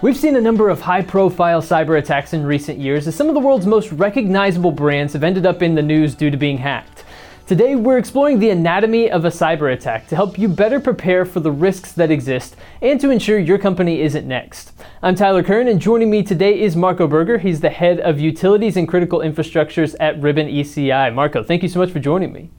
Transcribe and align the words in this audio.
We've 0.00 0.16
seen 0.16 0.36
a 0.36 0.40
number 0.40 0.68
of 0.68 0.80
high 0.80 1.02
profile 1.02 1.60
cyber 1.60 1.98
attacks 1.98 2.32
in 2.32 2.46
recent 2.46 2.78
years 2.78 3.08
as 3.08 3.16
some 3.16 3.26
of 3.26 3.34
the 3.34 3.40
world's 3.40 3.66
most 3.66 3.90
recognizable 3.90 4.70
brands 4.70 5.12
have 5.12 5.24
ended 5.24 5.44
up 5.44 5.60
in 5.60 5.74
the 5.74 5.82
news 5.82 6.14
due 6.14 6.30
to 6.30 6.36
being 6.36 6.58
hacked. 6.58 7.04
Today, 7.48 7.74
we're 7.74 7.98
exploring 7.98 8.38
the 8.38 8.50
anatomy 8.50 9.10
of 9.10 9.24
a 9.24 9.30
cyber 9.30 9.72
attack 9.72 10.06
to 10.06 10.14
help 10.14 10.38
you 10.38 10.46
better 10.46 10.78
prepare 10.78 11.24
for 11.24 11.40
the 11.40 11.50
risks 11.50 11.90
that 11.92 12.12
exist 12.12 12.54
and 12.80 13.00
to 13.00 13.10
ensure 13.10 13.40
your 13.40 13.58
company 13.58 14.00
isn't 14.00 14.28
next. 14.28 14.70
I'm 15.02 15.16
Tyler 15.16 15.42
Kern, 15.42 15.66
and 15.66 15.80
joining 15.80 16.10
me 16.10 16.22
today 16.22 16.60
is 16.60 16.76
Marco 16.76 17.08
Berger. 17.08 17.38
He's 17.38 17.60
the 17.60 17.70
head 17.70 17.98
of 17.98 18.20
utilities 18.20 18.76
and 18.76 18.86
critical 18.86 19.18
infrastructures 19.18 19.96
at 19.98 20.22
Ribbon 20.22 20.46
ECI. 20.46 21.12
Marco, 21.12 21.42
thank 21.42 21.64
you 21.64 21.68
so 21.68 21.80
much 21.80 21.90
for 21.90 21.98
joining 21.98 22.32
me. 22.32 22.50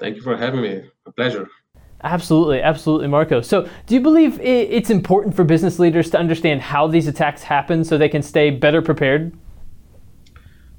Thank 0.00 0.16
you 0.16 0.22
for 0.22 0.36
having 0.36 0.62
me. 0.62 0.90
A 1.06 1.12
pleasure. 1.12 1.48
Absolutely, 2.04 2.60
absolutely, 2.60 3.06
Marco. 3.06 3.40
So, 3.40 3.68
do 3.86 3.94
you 3.94 4.00
believe 4.00 4.40
it's 4.40 4.90
important 4.90 5.36
for 5.36 5.44
business 5.44 5.78
leaders 5.78 6.10
to 6.10 6.18
understand 6.18 6.60
how 6.60 6.88
these 6.88 7.06
attacks 7.06 7.42
happen 7.44 7.84
so 7.84 7.96
they 7.96 8.08
can 8.08 8.22
stay 8.22 8.50
better 8.50 8.82
prepared? 8.82 9.32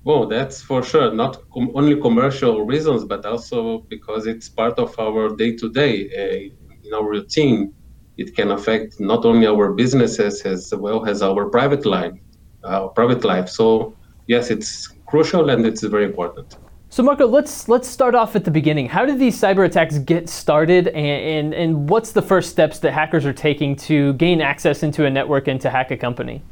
Well, 0.03 0.27
that's 0.27 0.61
for 0.61 0.83
sure. 0.83 1.13
Not 1.13 1.38
com- 1.53 1.71
only 1.75 1.99
commercial 1.99 2.66
reasons, 2.66 3.05
but 3.05 3.25
also 3.25 3.85
because 3.89 4.27
it's 4.27 4.49
part 4.49 4.77
of 4.77 4.99
our 4.99 5.30
day 5.30 5.55
to 5.55 5.70
day 5.70 6.52
in 6.83 6.94
our 6.94 7.07
routine. 7.09 7.73
It 8.17 8.35
can 8.35 8.52
affect 8.52 8.99
not 8.99 9.23
only 9.23 9.47
our 9.47 9.71
businesses 9.71 10.41
as 10.41 10.73
well 10.75 11.05
as 11.05 11.21
our 11.21 11.49
private 11.49 11.85
life, 11.85 12.13
our 12.66 12.89
private 12.89 13.23
life. 13.23 13.47
So, 13.47 13.95
yes, 14.27 14.52
it's 14.52 14.89
crucial 15.08 15.49
and 15.49 15.66
it's 15.66 15.83
very 15.83 16.03
important. 16.03 16.58
So 16.93 17.02
Marco, 17.02 17.25
let's 17.25 17.67
let's 17.67 17.88
start 17.88 18.13
off 18.13 18.35
at 18.35 18.43
the 18.45 18.52
beginning. 18.52 18.88
How 18.88 19.03
did 19.03 19.17
these 19.17 19.35
cyber 19.35 19.65
attacks 19.65 19.97
get 19.97 20.29
started, 20.29 20.89
and, 20.89 21.21
and, 21.38 21.53
and 21.55 21.89
what's 21.89 22.11
the 22.11 22.21
first 22.21 22.52
steps 22.52 22.77
that 22.81 22.91
hackers 22.91 23.25
are 23.25 23.33
taking 23.33 23.75
to 23.88 24.13
gain 24.13 24.41
access 24.41 24.83
into 24.83 25.03
a 25.03 25.09
network 25.09 25.47
and 25.47 25.59
to 25.61 25.71
hack 25.71 25.89
a 25.89 25.97
company? 25.97 26.44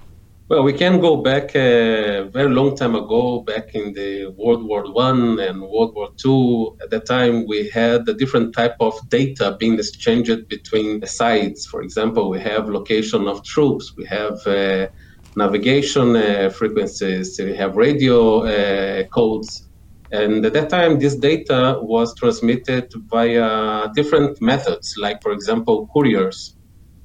Well, 0.50 0.64
we 0.64 0.74
can 0.74 1.00
go 1.00 1.18
back 1.18 1.56
a 1.56 2.28
very 2.34 2.50
long 2.50 2.76
time 2.76 2.96
ago, 2.96 3.42
back 3.42 3.76
in 3.76 3.94
the 3.94 4.34
World 4.36 4.64
War 4.68 4.92
One 4.92 5.40
and 5.40 5.62
World 5.62 5.94
War 5.94 6.10
Two. 6.18 6.76
At 6.82 6.90
that 6.90 7.06
time, 7.06 7.46
we 7.46 7.70
had 7.70 8.10
a 8.10 8.14
different 8.16 8.56
type 8.56 8.78
of 8.80 8.94
data 9.10 9.56
being 9.60 9.76
exchanged 9.78 10.48
between 10.48 11.02
the 11.02 11.08
sides. 11.08 11.68
For 11.68 11.84
example, 11.84 12.32
we 12.32 12.40
have 12.40 12.68
location 12.68 13.28
of 13.28 13.44
troops, 13.44 13.94
we 13.96 14.06
have 14.06 14.40
uh, 14.48 14.88
navigation 15.36 16.16
uh, 16.16 16.50
frequencies, 16.50 17.40
we 17.40 17.56
have 17.56 17.78
radio 17.78 18.42
uh, 18.42 19.04
codes 19.04 19.68
and 20.12 20.46
at 20.46 20.54
that 20.54 20.70
time, 20.70 21.00
this 21.00 21.16
data 21.16 21.80
was 21.82 22.14
transmitted 22.16 22.92
via 23.10 23.88
different 23.96 24.42
methods, 24.42 24.96
like, 24.98 25.22
for 25.22 25.32
example, 25.32 25.88
couriers 25.94 26.56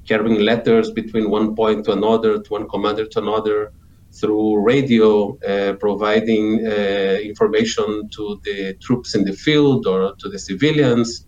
carrying 0.08 0.40
letters 0.40 0.90
between 0.90 1.30
one 1.30 1.54
point 1.54 1.84
to 1.84 1.92
another, 1.92 2.40
to 2.40 2.48
one 2.48 2.68
commander 2.68 3.06
to 3.06 3.18
another, 3.20 3.72
through 4.20 4.62
radio, 4.62 5.36
uh, 5.40 5.74
providing 5.74 6.64
uh, 6.66 7.18
information 7.22 8.08
to 8.14 8.40
the 8.44 8.74
troops 8.82 9.14
in 9.14 9.24
the 9.24 9.32
field 9.32 9.86
or 9.86 10.14
to 10.18 10.28
the 10.28 10.38
civilians. 10.38 11.26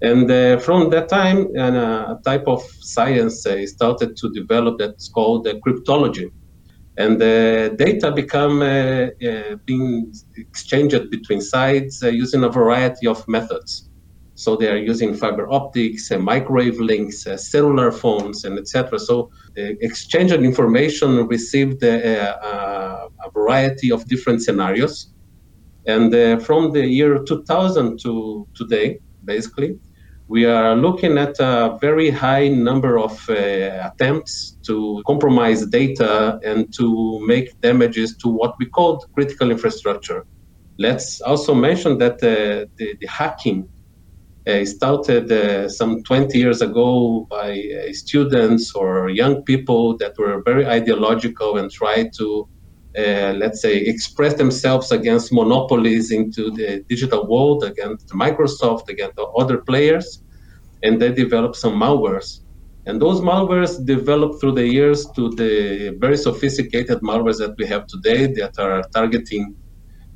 And 0.00 0.30
uh, 0.30 0.58
from 0.58 0.90
that 0.90 1.08
time, 1.08 1.54
a 1.56 2.18
type 2.24 2.44
of 2.46 2.62
science 2.80 3.46
uh, 3.46 3.66
started 3.66 4.16
to 4.16 4.30
develop 4.32 4.78
that's 4.78 5.08
called 5.08 5.46
cryptology 5.66 6.30
and 6.98 7.20
the 7.20 7.74
data 7.76 8.10
become 8.10 8.62
uh, 8.62 9.08
uh, 9.28 9.56
being 9.66 10.12
exchanged 10.36 11.10
between 11.10 11.40
sites 11.40 12.02
uh, 12.02 12.08
using 12.08 12.44
a 12.44 12.48
variety 12.48 13.06
of 13.06 13.26
methods. 13.28 13.90
So 14.34 14.54
they 14.56 14.68
are 14.68 14.76
using 14.76 15.14
fiber 15.14 15.50
optics, 15.50 16.10
microwave 16.10 16.78
links, 16.78 17.26
cellular 17.36 17.90
phones, 17.90 18.44
and 18.44 18.58
etc. 18.58 18.98
So 18.98 19.30
the 19.54 19.76
exchange 19.82 20.30
of 20.30 20.44
information 20.44 21.26
received 21.26 21.82
a, 21.82 22.36
a 23.24 23.30
variety 23.30 23.90
of 23.90 24.06
different 24.06 24.42
scenarios. 24.42 25.14
And 25.86 26.42
from 26.42 26.72
the 26.72 26.86
year 26.86 27.22
2000 27.24 27.98
to 28.00 28.46
today, 28.54 28.98
basically, 29.24 29.78
we 30.28 30.44
are 30.44 30.74
looking 30.74 31.18
at 31.18 31.38
a 31.38 31.78
very 31.80 32.10
high 32.10 32.48
number 32.48 32.98
of 32.98 33.12
uh, 33.30 33.90
attempts 33.92 34.58
to 34.66 35.02
compromise 35.06 35.64
data 35.66 36.40
and 36.44 36.72
to 36.74 37.24
make 37.26 37.60
damages 37.60 38.16
to 38.16 38.28
what 38.28 38.54
we 38.58 38.66
call 38.66 38.98
critical 39.14 39.50
infrastructure. 39.50 40.26
Let's 40.78 41.20
also 41.20 41.54
mention 41.54 41.98
that 41.98 42.14
uh, 42.14 42.66
the, 42.76 42.96
the, 43.00 43.06
hacking 43.06 43.68
uh, 44.46 44.64
started 44.64 45.30
uh, 45.30 45.68
some 45.68 46.02
20 46.02 46.36
years 46.38 46.60
ago 46.60 47.26
by 47.30 47.52
uh, 47.52 47.92
students 47.92 48.74
or 48.74 49.08
young 49.08 49.42
people 49.44 49.96
that 49.98 50.18
were 50.18 50.42
very 50.44 50.66
ideological 50.66 51.56
and 51.56 51.70
tried 51.70 52.12
to 52.18 52.48
uh, 52.98 53.32
let's 53.36 53.60
say, 53.62 53.76
express 53.78 54.34
themselves 54.34 54.90
against 54.92 55.32
monopolies 55.32 56.10
into 56.10 56.50
the 56.50 56.82
digital 56.88 57.26
world, 57.28 57.64
against 57.64 58.08
Microsoft, 58.10 58.88
against 58.88 59.18
other 59.36 59.58
players, 59.68 60.22
and 60.82 61.00
they 61.00 61.12
develop 61.12 61.54
some 61.56 61.74
malwares. 61.74 62.40
And 62.86 63.02
those 63.02 63.20
malwares 63.20 63.84
developed 63.84 64.40
through 64.40 64.52
the 64.52 64.66
years 64.66 65.06
to 65.16 65.30
the 65.30 65.96
very 66.00 66.16
sophisticated 66.16 67.00
malwares 67.00 67.38
that 67.38 67.54
we 67.58 67.66
have 67.66 67.86
today 67.86 68.26
that 68.34 68.52
are 68.58 68.82
targeting 68.94 69.56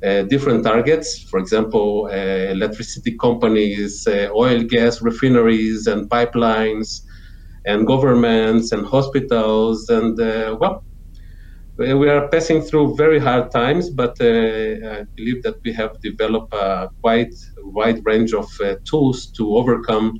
uh, 0.05 0.23
different 0.23 0.63
targets. 0.63 1.25
For 1.29 1.39
example, 1.39 2.09
uh, 2.11 2.15
electricity 2.57 3.15
companies, 3.19 4.07
uh, 4.07 4.29
oil, 4.35 4.63
gas 4.63 5.01
refineries, 5.01 5.87
and 5.87 6.09
pipelines, 6.09 7.01
and 7.65 7.85
governments 7.85 8.71
and 8.71 8.85
hospitals. 8.85 9.89
And 9.89 10.19
uh, 10.19 10.57
well, 10.59 10.83
we 11.81 12.09
are 12.09 12.27
passing 12.29 12.61
through 12.61 12.95
very 12.95 13.19
hard 13.19 13.51
times, 13.51 13.89
but 13.89 14.15
uh, 14.21 14.25
I 14.25 15.05
believe 15.17 15.43
that 15.43 15.55
we 15.65 15.73
have 15.73 15.91
developed 16.01 16.53
a 16.53 16.89
quite 17.03 17.33
wide 17.63 18.01
range 18.05 18.33
of 18.33 18.47
uh, 18.63 18.75
tools 18.89 19.27
to 19.37 19.57
overcome 19.57 20.13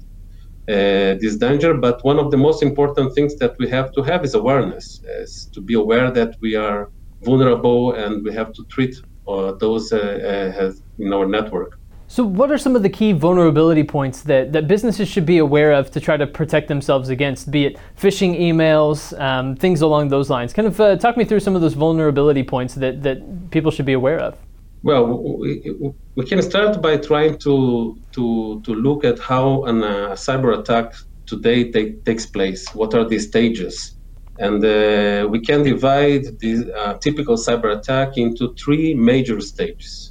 uh, 0.70 1.16
this 1.22 1.38
danger. 1.38 1.74
But 1.76 2.04
one 2.04 2.20
of 2.20 2.32
the 2.32 2.38
most 2.38 2.64
important 2.64 3.16
things 3.16 3.38
that 3.38 3.56
we 3.60 3.70
have 3.70 3.92
to 3.94 4.04
have 4.04 4.24
is 4.26 4.36
awareness, 4.36 5.02
is 5.22 5.50
to 5.54 5.62
be 5.62 5.76
aware 5.76 6.12
that 6.12 6.36
we 6.42 6.56
are 6.56 6.90
vulnerable 7.24 7.94
and 7.94 8.24
we 8.24 8.34
have 8.34 8.54
to 8.54 8.66
treat 8.72 8.96
uh, 9.28 9.54
those 9.60 9.92
uh, 9.94 10.72
in 11.00 11.14
our 11.14 11.28
network. 11.28 11.81
So, 12.12 12.26
what 12.26 12.52
are 12.52 12.58
some 12.58 12.76
of 12.76 12.84
the 12.84 12.90
key 12.90 13.14
vulnerability 13.14 13.86
points 13.86 14.24
that, 14.24 14.52
that 14.52 14.68
businesses 14.68 15.08
should 15.08 15.26
be 15.26 15.38
aware 15.38 15.72
of 15.72 15.92
to 15.92 16.02
try 16.02 16.18
to 16.18 16.28
protect 16.28 16.68
themselves 16.68 17.08
against, 17.08 17.50
be 17.50 17.68
it 17.68 17.78
phishing 17.98 18.38
emails, 18.38 19.18
um, 19.18 19.56
things 19.56 19.80
along 19.80 20.10
those 20.10 20.30
lines? 20.30 20.52
Kind 20.52 20.68
of 20.68 20.82
uh, 20.82 20.98
talk 20.98 21.16
me 21.16 21.24
through 21.24 21.40
some 21.40 21.56
of 21.56 21.62
those 21.62 21.74
vulnerability 21.74 22.44
points 22.44 22.76
that, 22.76 23.02
that 23.04 23.50
people 23.52 23.72
should 23.72 23.86
be 23.86 23.94
aware 23.94 24.20
of. 24.20 24.38
Well, 24.84 25.06
we, 25.40 25.94
we 26.16 26.26
can 26.26 26.42
start 26.42 26.82
by 26.82 26.98
trying 26.98 27.38
to, 27.46 27.98
to, 28.12 28.62
to 28.62 28.76
look 28.76 29.06
at 29.06 29.18
how 29.18 29.64
a 29.64 29.70
uh, 29.70 30.16
cyber 30.18 30.60
attack 30.60 30.96
today 31.28 31.72
take, 31.72 32.04
takes 32.04 32.26
place. 32.26 32.68
What 32.76 32.94
are 32.94 33.06
the 33.06 33.20
stages? 33.20 33.96
And 34.38 34.62
uh, 34.66 35.30
we 35.30 35.40
can 35.40 35.64
divide 35.64 36.40
the 36.40 36.74
uh, 36.76 36.94
typical 36.96 37.38
cyber 37.38 37.78
attack 37.78 38.18
into 38.18 38.54
three 38.56 38.96
major 38.96 39.40
stages. 39.40 40.11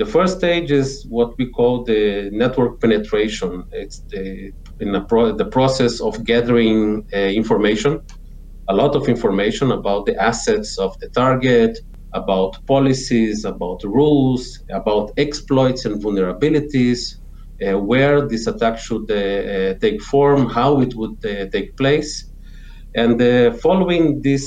The 0.00 0.06
first 0.06 0.38
stage 0.38 0.70
is 0.70 1.04
what 1.10 1.34
we 1.38 1.50
call 1.50 1.84
the 1.84 2.30
network 2.32 2.80
penetration. 2.80 3.64
It's 3.70 4.02
the 4.10 4.50
in 4.78 5.04
pro- 5.10 5.36
the 5.36 5.44
process 5.44 6.00
of 6.00 6.24
gathering 6.24 7.04
uh, 7.12 7.18
information, 7.42 8.00
a 8.70 8.74
lot 8.74 8.96
of 8.96 9.10
information 9.10 9.70
about 9.70 10.06
the 10.06 10.16
assets 10.16 10.78
of 10.78 10.94
the 11.02 11.10
target, 11.10 11.78
about 12.14 12.56
policies, 12.66 13.44
about 13.44 13.84
rules, 13.84 14.42
about 14.70 15.10
exploits 15.18 15.84
and 15.84 16.02
vulnerabilities, 16.02 17.00
uh, 17.62 17.78
where 17.78 18.26
this 18.26 18.46
attack 18.46 18.78
should 18.78 19.06
uh, 19.10 19.16
uh 19.16 19.74
take 19.82 20.00
form, 20.00 20.48
how 20.48 20.80
it 20.80 20.94
would 20.94 21.18
uh, 21.26 21.44
take 21.52 21.76
place. 21.76 22.10
And 22.94 23.20
uh, 23.20 23.52
following 23.64 24.22
this 24.22 24.46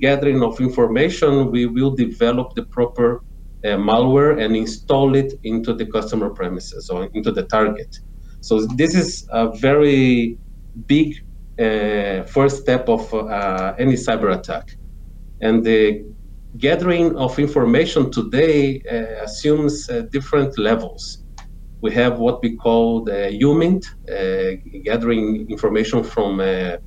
gathering 0.00 0.40
of 0.44 0.60
information, 0.60 1.50
we 1.50 1.66
will 1.66 1.94
develop 1.96 2.48
the 2.54 2.66
proper 2.76 3.20
uh, 3.64 3.76
malware 3.76 4.40
and 4.42 4.56
install 4.56 5.14
it 5.14 5.32
into 5.42 5.74
the 5.74 5.86
customer 5.86 6.30
premises 6.30 6.88
or 6.90 7.08
into 7.14 7.32
the 7.32 7.44
target. 7.44 7.88
So 8.40 8.66
this 8.76 8.94
is 8.94 9.24
a 9.30 9.50
very 9.56 10.38
big 10.86 11.14
uh, 11.58 12.22
first 12.24 12.62
step 12.62 12.88
of 12.88 13.12
uh, 13.12 13.74
any 13.78 13.94
cyber 13.94 14.36
attack. 14.38 14.64
And 15.40 15.64
the 15.64 16.04
gathering 16.56 17.16
of 17.16 17.38
information 17.38 18.10
today 18.10 18.80
uh, 18.90 19.24
assumes 19.24 19.88
uh, 19.88 20.02
different 20.12 20.56
levels. 20.58 21.24
We 21.80 21.92
have 21.92 22.18
what 22.18 22.42
we 22.42 22.56
call 22.56 23.04
the 23.04 23.38
UMINT, 23.40 23.84
uh, 24.10 24.56
gathering 24.84 25.46
information 25.48 26.02
from 26.02 26.38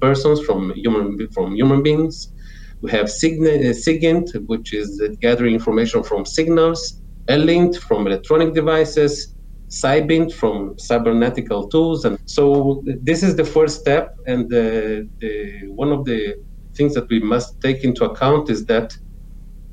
persons, 0.02 0.42
from 0.42 0.74
human, 0.76 1.18
from 1.34 1.56
human 1.56 1.82
beings. 1.82 2.34
We 2.82 2.92
have 2.92 3.08
SIGINT, 3.08 4.36
uh, 4.36 4.40
which 4.48 4.74
is 4.74 5.02
uh, 5.02 5.14
gathering 5.22 5.54
information 5.54 6.04
from 6.04 6.26
signals, 6.26 7.02
ELINT 7.28 7.76
from 7.78 8.08
electronic 8.08 8.54
devices, 8.54 9.36
CYBINT 9.70 10.34
from 10.34 10.76
cybernetical 10.78 11.68
tools. 11.70 12.06
And 12.06 12.18
so 12.26 12.84
uh, 12.90 12.94
this 13.02 13.24
is 13.24 13.36
the 13.36 13.46
first 13.46 13.80
step. 13.80 14.16
And 14.28 14.50
the, 14.50 15.08
the, 15.20 15.68
one 15.68 15.92
of 15.92 16.06
the 16.06 16.36
things 16.76 16.94
that 16.96 17.08
we 17.10 17.20
must 17.20 17.62
take 17.62 17.84
into 17.84 18.04
account 18.06 18.50
is 18.50 18.66
that 18.66 18.94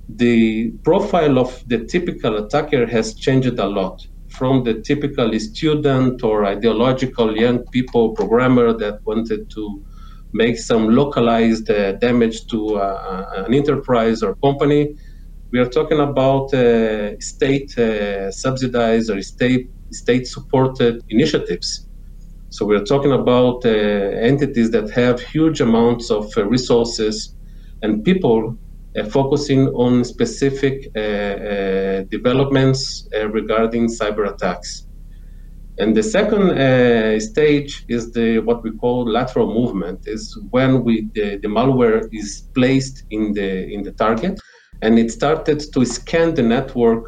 the 0.09 0.71
profile 0.85 1.39
of 1.39 1.63
the 1.67 1.85
typical 1.85 2.37
attacker 2.45 2.87
has 2.87 3.15
changed 3.15 3.59
a 3.59 3.67
lot 3.67 4.01
from 4.29 4.65
the 4.65 4.81
typical 4.83 5.39
student 5.39 6.23
or 6.23 6.45
ideological 6.45 7.37
young 7.37 7.65
people 7.73 8.15
programmer 8.15 8.73
that 8.73 9.01
wanted 9.05 9.51
to 9.51 9.83
make 10.33 10.59
some 10.59 10.91
localized 10.91 11.71
uh, 11.71 11.93
damage 11.93 12.47
to 12.49 12.77
uh, 12.77 13.27
an 13.47 13.55
enterprise 13.55 14.23
or 14.23 14.37
company. 14.45 14.95
We 15.53 15.59
are 15.61 15.69
talking 15.69 16.01
about 16.01 16.53
uh, 16.55 17.19
state 17.21 17.77
uh, 17.79 18.31
subsidized 18.31 19.11
or 19.11 19.23
state 19.23 19.71
state 19.93 20.27
supported 20.27 21.01
initiatives. 21.09 21.87
So 22.51 22.67
we're 22.67 22.85
talking 22.85 23.13
about 23.13 23.65
uh, 23.65 23.71
entities 23.71 24.71
that 24.73 24.91
have 24.91 25.21
huge 25.21 25.61
amounts 25.61 26.11
of 26.11 26.31
uh, 26.37 26.47
resources 26.47 27.35
and 27.83 28.05
people 28.05 28.59
focusing 29.13 29.69
on 29.69 30.03
specific 30.05 30.93
developments 32.11 33.07
regarding 33.33 33.89
cyber 33.89 34.29
attacks. 34.29 34.88
And 35.81 35.97
the 35.97 36.03
second 36.03 36.59
uh, 36.59 37.21
stage 37.21 37.85
is 37.89 38.13
the 38.13 38.41
what 38.41 38.65
we 38.65 38.73
call 38.73 39.09
lateral 39.09 39.55
movement. 39.55 40.01
Is 40.07 40.37
when 40.51 40.83
we 40.85 41.09
the, 41.15 41.39
the 41.43 41.49
malware 41.49 42.03
is 42.13 42.49
placed 42.55 43.05
in 43.11 43.33
the 43.35 43.51
in 43.73 43.83
the 43.85 43.93
target, 43.93 44.41
and 44.83 44.99
it 44.99 45.11
started 45.13 45.63
to 45.75 45.85
scan 45.85 46.35
the 46.35 46.43
network, 46.43 47.05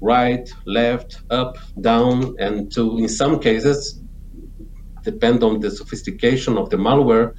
right, 0.00 0.48
left, 0.66 1.10
up, 1.30 1.56
down, 1.80 2.34
and 2.38 2.72
to 2.74 2.98
in 2.98 3.08
some 3.08 3.38
cases, 3.38 3.78
depend 5.04 5.42
on 5.42 5.60
the 5.60 5.70
sophistication 5.70 6.56
of 6.56 6.70
the 6.70 6.78
malware, 6.78 7.32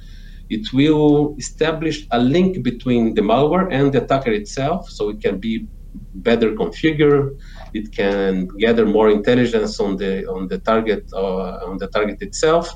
it 0.50 0.66
will 0.72 1.34
establish 1.38 2.06
a 2.12 2.18
link 2.20 2.62
between 2.62 3.14
the 3.14 3.22
malware 3.22 3.66
and 3.72 3.92
the 3.92 4.02
attacker 4.04 4.32
itself, 4.32 4.86
so 4.88 5.08
it 5.10 5.20
can 5.20 5.40
be 5.40 5.66
better 6.14 6.52
configured 6.52 7.30
it 7.74 7.92
can 7.92 8.48
gather 8.58 8.86
more 8.86 9.10
intelligence 9.10 9.80
on 9.80 9.96
the 9.96 10.26
on 10.26 10.48
the 10.48 10.58
target 10.58 11.04
uh, 11.12 11.68
on 11.70 11.78
the 11.78 11.88
target 11.88 12.22
itself, 12.22 12.66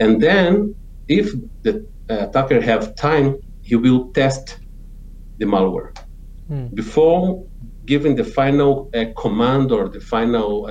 and 0.00 0.20
then 0.20 0.74
if 1.08 1.26
the 1.62 1.86
attacker 2.08 2.60
have 2.60 2.94
time, 2.96 3.36
he 3.62 3.76
will 3.76 4.12
test 4.12 4.58
the 5.38 5.46
malware 5.46 5.94
mm. 6.50 6.74
before 6.74 7.44
giving 7.86 8.16
the 8.16 8.24
final 8.24 8.90
uh, 8.94 9.04
command 9.20 9.70
or 9.70 9.88
the 9.88 10.00
final 10.00 10.66
uh, 10.66 10.70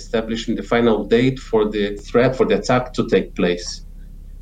establishing 0.00 0.54
the 0.54 0.62
final 0.62 1.04
date 1.04 1.38
for 1.38 1.68
the 1.68 1.96
threat 1.96 2.34
for 2.34 2.46
the 2.46 2.56
attack 2.58 2.92
to 2.92 3.06
take 3.08 3.34
place 3.34 3.84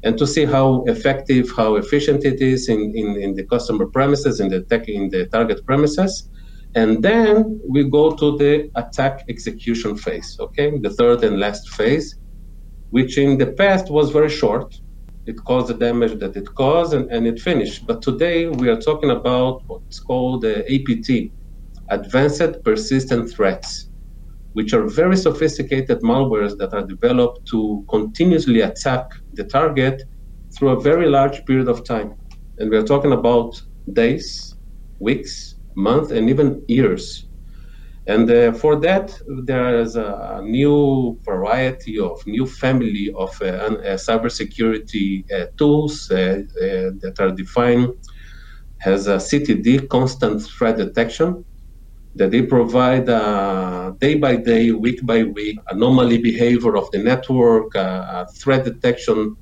and 0.05 0.19
to 0.19 0.27
see 0.27 0.45
how 0.45 0.85
effective 0.87 1.51
how 1.57 1.77
efficient 1.77 2.25
it 2.25 2.41
is 2.41 2.69
in, 2.69 2.93
in, 2.95 3.17
in 3.21 3.35
the 3.35 3.45
customer 3.45 3.87
premises 3.87 4.41
in 4.41 4.49
the 4.49 4.61
tech 4.63 4.89
in 4.89 5.09
the 5.11 5.27
target 5.27 5.65
premises 5.67 6.29
and 6.75 7.03
then 7.03 7.61
we 7.69 7.89
go 7.89 8.15
to 8.17 8.37
the 8.39 8.71
attack 8.77 9.25
execution 9.29 9.97
phase, 9.97 10.37
okay? 10.41 10.79
The 10.79 10.91
third 10.91 11.23
and 11.23 11.39
last 11.39 11.69
phase, 11.71 12.17
which 12.91 13.19
in 13.19 13.37
the 13.37 13.53
past 13.53 13.91
was 13.91 14.11
very 14.11 14.31
short. 14.31 14.75
It 15.27 15.37
caused 15.45 15.69
the 15.69 15.75
damage 15.75 16.19
that 16.21 16.37
it 16.37 16.49
caused 16.57 16.95
and, 16.95 17.11
and 17.11 17.27
it 17.27 17.41
finished. 17.41 17.87
But 17.87 18.01
today 18.03 18.47
we 18.49 18.69
are 18.71 18.81
talking 18.81 19.11
about 19.11 19.63
what's 19.67 20.01
called 20.01 20.43
the 20.43 20.65
APT, 20.75 21.33
Advanced 21.91 22.65
Persistent 22.65 23.31
Threats, 23.31 23.91
which 24.55 24.73
are 24.73 24.87
very 24.89 25.17
sophisticated 25.17 26.01
malwares 26.01 26.57
that 26.59 26.73
are 26.73 26.87
developed 26.87 27.47
to 27.51 27.85
continuously 27.91 28.63
attack 28.63 29.05
the 29.35 29.45
target 29.45 30.03
through 30.57 30.71
a 30.71 30.81
very 30.81 31.07
large 31.07 31.45
period 31.45 31.69
of 31.69 31.85
time. 31.85 32.15
And 32.59 32.71
we 32.71 32.77
are 32.79 32.83
talking 32.83 33.13
about 33.13 33.61
days, 33.93 34.55
weeks, 34.99 35.52
month 35.77 36.11
and 36.13 36.31
even 36.31 36.63
years. 36.69 37.29
And 38.07 38.29
uh, 38.31 38.53
for 38.53 38.81
that, 38.81 39.15
there 39.45 39.81
is 39.81 39.95
a 39.97 40.41
new 40.43 41.21
variety 41.25 41.99
of 42.01 42.19
new 42.27 42.47
family 42.47 43.13
of 43.17 43.31
uh, 43.41 43.47
uh, 43.47 43.97
cybersecurity 43.97 45.25
uh, 45.33 45.47
tools 45.57 46.09
uh, 46.11 46.17
uh, 46.17 46.91
that 47.03 47.15
are 47.21 47.31
defined 47.31 47.91
as 48.85 49.07
a 49.07 49.17
CTD, 49.17 49.89
constant 49.89 50.43
threat 50.43 50.77
detection, 50.79 51.45
that 52.17 52.33
they 52.33 52.43
provide 52.43 53.07
day 54.01 54.17
by 54.17 54.37
day, 54.37 54.73
week 54.73 55.01
by 55.07 55.23
week, 55.25 55.59
anomaly 55.71 56.19
behavior 56.19 56.77
of 56.77 56.91
the 56.93 56.99
network, 56.99 57.73
threat 58.43 58.65
detection 58.65 59.37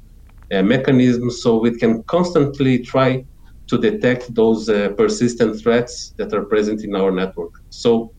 mechanism, 0.50 1.31
so 1.31 1.59
we 1.59 1.77
can 1.79 2.03
constantly 2.05 2.79
try 2.81 3.25
to 3.70 3.78
detect 3.78 4.34
those 4.34 4.69
uh, 4.69 4.90
persistent 4.99 5.61
threats 5.62 6.14
that 6.19 6.32
are 6.34 6.44
present 6.46 6.84
in 6.84 6.94
our 6.96 7.12
network. 7.12 7.52
So, 7.70 8.12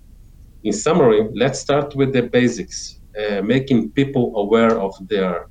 in 0.64 0.74
summary, 0.74 1.28
let's 1.36 1.60
start 1.60 1.96
with 1.96 2.14
the 2.14 2.24
basics, 2.24 3.00
uh, 3.20 3.42
making 3.42 3.92
people 3.94 4.34
aware 4.36 4.80
of 4.80 4.94
their 5.10 5.48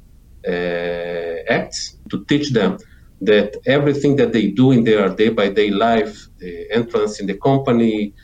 uh, 0.48 1.36
acts, 1.48 1.98
to 2.10 2.24
teach 2.28 2.52
them 2.52 2.78
that 3.20 3.56
everything 3.66 4.16
that 4.16 4.32
they 4.32 4.48
do 4.50 4.72
in 4.72 4.84
their 4.84 5.08
day 5.14 5.28
by 5.30 5.48
day 5.50 5.70
life, 5.70 6.16
the 6.40 6.66
entrance 6.72 7.20
in 7.20 7.26
the 7.26 7.38
company, 7.38 8.14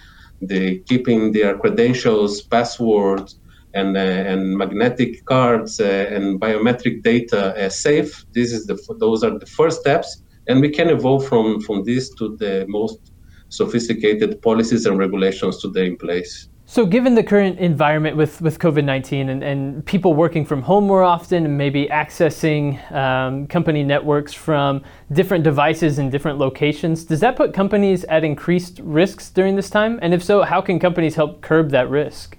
the 0.40 0.80
keeping 0.88 1.32
their 1.32 1.58
credentials, 1.58 2.42
passwords, 2.50 3.38
and, 3.74 3.96
uh, 3.96 4.00
and 4.00 4.56
magnetic 4.56 5.24
cards 5.26 5.80
uh, 5.80 6.06
and 6.10 6.40
biometric 6.40 7.02
data 7.02 7.54
uh, 7.56 7.68
safe. 7.68 8.24
This 8.34 8.52
is 8.52 8.66
the 8.66 8.78
those 9.00 9.22
are 9.22 9.38
the 9.38 9.46
first 9.46 9.80
steps 9.80 10.22
and 10.48 10.60
we 10.60 10.68
can 10.68 10.88
evolve 10.88 11.26
from 11.26 11.60
from 11.60 11.84
this 11.84 12.10
to 12.10 12.36
the 12.36 12.64
most 12.68 13.12
sophisticated 13.48 14.42
policies 14.42 14.86
and 14.86 14.98
regulations 14.98 15.58
today 15.58 15.86
in 15.86 15.96
place. 15.96 16.48
So, 16.68 16.84
given 16.84 17.14
the 17.14 17.22
current 17.22 17.60
environment 17.60 18.16
with, 18.16 18.42
with 18.42 18.58
COVID 18.58 18.84
19 18.84 19.28
and, 19.28 19.44
and 19.44 19.86
people 19.86 20.14
working 20.14 20.44
from 20.44 20.62
home 20.62 20.84
more 20.84 21.04
often 21.04 21.44
and 21.44 21.56
maybe 21.56 21.86
accessing 21.86 22.90
um, 22.90 23.46
company 23.46 23.84
networks 23.84 24.32
from 24.32 24.82
different 25.12 25.44
devices 25.44 26.00
in 26.00 26.10
different 26.10 26.38
locations, 26.40 27.04
does 27.04 27.20
that 27.20 27.36
put 27.36 27.54
companies 27.54 28.02
at 28.04 28.24
increased 28.24 28.80
risks 28.82 29.30
during 29.30 29.54
this 29.54 29.70
time? 29.70 30.00
And 30.02 30.12
if 30.12 30.24
so, 30.24 30.42
how 30.42 30.60
can 30.60 30.80
companies 30.80 31.14
help 31.14 31.40
curb 31.40 31.70
that 31.70 31.88
risk? 31.88 32.36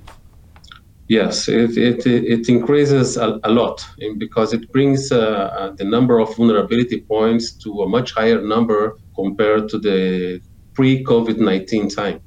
Yes, 1.09 1.47
it, 1.47 1.77
it, 1.77 2.05
it 2.05 2.49
increases 2.49 3.15
a, 3.15 3.39
a 3.43 3.49
lot 3.49 3.85
because 4.17 4.51
it 4.53 4.69
brings 4.73 5.09
uh, 5.09 5.17
uh, 5.17 5.71
the 5.77 5.85
number 5.85 6.19
of 6.19 6.35
vulnerability 6.35 6.99
points 7.01 7.53
to 7.63 7.83
a 7.83 7.87
much 7.87 8.11
higher 8.13 8.41
number 8.41 8.97
compared 9.15 9.69
to 9.69 9.79
the 9.79 10.41
pre-COVID 10.73 11.37
19 11.37 11.89
time, 11.89 12.19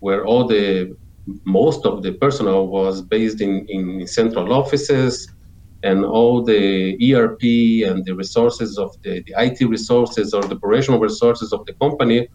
where 0.00 0.24
all 0.24 0.46
the 0.46 0.96
most 1.44 1.84
of 1.84 2.02
the 2.02 2.12
personnel 2.12 2.66
was 2.66 3.02
based 3.02 3.42
in, 3.42 3.66
in 3.68 4.06
central 4.06 4.52
offices 4.54 5.30
and 5.82 6.04
all 6.04 6.42
the 6.42 6.96
ERP 7.12 7.42
and 7.86 8.06
the 8.06 8.14
resources 8.14 8.78
of 8.78 8.90
the, 9.02 9.22
the 9.26 9.34
IT 9.36 9.68
resources 9.68 10.32
or 10.32 10.42
the 10.42 10.54
operational 10.54 10.98
resources 10.98 11.52
of 11.52 11.64
the 11.66 11.74
company 11.74 12.26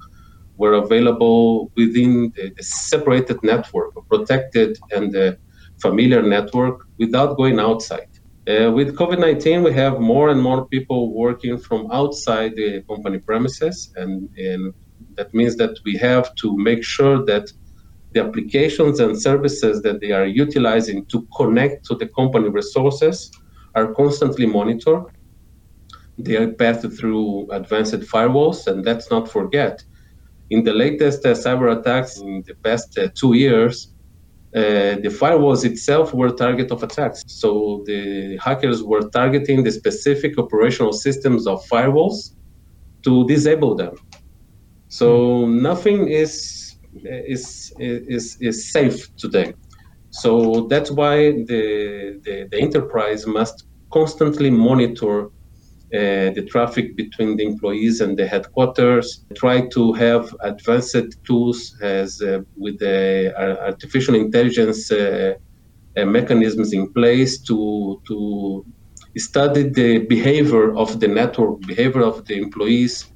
were 0.58 0.74
available 0.74 1.72
within 1.76 2.32
the, 2.36 2.52
the 2.56 2.64
separated 2.64 3.42
network, 3.44 3.92
protected 4.08 4.78
and 4.92 5.16
uh, 5.16 5.34
familiar 5.82 6.22
network 6.22 6.86
without 6.98 7.38
going 7.38 7.60
outside. 7.60 8.08
Uh, 8.48 8.72
with 8.72 8.96
COVID 8.96 9.20
19, 9.20 9.64
we 9.64 9.74
have 9.74 10.00
more 10.00 10.30
and 10.30 10.42
more 10.42 10.66
people 10.68 11.14
working 11.14 11.58
from 11.58 11.92
outside 11.92 12.56
the 12.56 12.82
company 12.90 13.20
premises, 13.20 13.94
and, 13.96 14.30
and 14.38 14.74
that 15.16 15.34
means 15.34 15.56
that 15.58 15.78
we 15.86 15.96
have 15.98 16.34
to 16.36 16.58
make 16.58 16.84
sure 16.84 17.24
that 17.26 17.52
the 18.14 18.24
applications 18.24 19.00
and 19.00 19.22
services 19.22 19.82
that 19.84 20.02
they 20.02 20.12
are 20.12 20.26
utilizing 20.26 21.06
to 21.06 21.28
connect 21.36 21.86
to 21.86 21.96
the 21.96 22.08
company 22.08 22.50
resources 22.50 23.32
are 23.76 23.94
constantly 23.94 24.48
monitored. 24.48 25.06
They 26.18 26.36
are 26.38 26.52
passed 26.52 26.92
through 26.98 27.50
advanced 27.52 28.02
firewalls, 28.12 28.68
and 28.68 28.84
let's 28.84 29.12
not 29.12 29.30
forget, 29.30 29.84
in 30.50 30.64
the 30.64 30.74
latest 30.74 31.26
uh, 31.26 31.34
cyber 31.34 31.80
attacks 31.80 32.18
in 32.18 32.44
the 32.48 32.56
past 32.56 32.98
uh, 32.98 33.10
two 33.14 33.34
years, 33.34 33.94
uh, 34.56 34.96
the 35.04 35.12
firewalls 35.22 35.64
itself 35.64 36.14
were 36.14 36.32
target 36.32 36.72
of 36.72 36.84
attacks. 36.84 37.22
So 37.28 37.84
the 37.86 38.38
hackers 38.44 38.84
were 38.84 39.02
targeting 39.10 39.64
the 39.64 39.72
specific 39.72 40.38
operational 40.38 40.94
systems 40.94 41.48
of 41.48 41.62
firewalls 41.72 42.32
to 43.04 43.26
disable 43.28 43.76
them. 43.76 43.96
So 44.88 45.46
nothing 45.48 46.08
is 46.10 46.34
is 47.06 47.72
is 47.80 48.38
is 48.42 48.72
safe 48.72 49.08
today. 49.18 49.54
So 50.12 50.68
that's 50.70 50.92
why 50.92 51.32
the, 51.32 52.20
the, 52.26 52.48
the 52.52 52.60
enterprise 52.60 53.28
must 53.28 53.66
constantly 53.94 54.50
monitor 54.50 55.30
uh, 55.94 56.32
the 56.38 56.46
traffic 56.50 56.96
between 56.96 57.38
the 57.38 57.44
employees 57.44 58.02
and 58.02 58.18
the 58.18 58.28
headquarters, 58.28 59.26
try 59.36 59.68
to 59.68 59.94
have 59.94 60.36
advanced 60.42 61.08
tools 61.26 61.76
as 61.82 62.22
uh, 62.22 62.40
with 62.56 62.78
the 62.80 63.34
artificial 63.62 64.16
intelligence 64.16 64.92
uh, 64.92 65.34
mechanisms 65.98 66.74
in 66.74 66.92
place 66.94 67.42
to 67.42 68.02
to 68.08 68.64
study 69.18 69.64
the 69.64 70.00
behavior 70.06 70.76
of 70.76 71.00
the 71.00 71.08
network, 71.08 71.60
behavior 71.62 72.04
of 72.04 72.24
the 72.26 72.38
employees, 72.38 73.12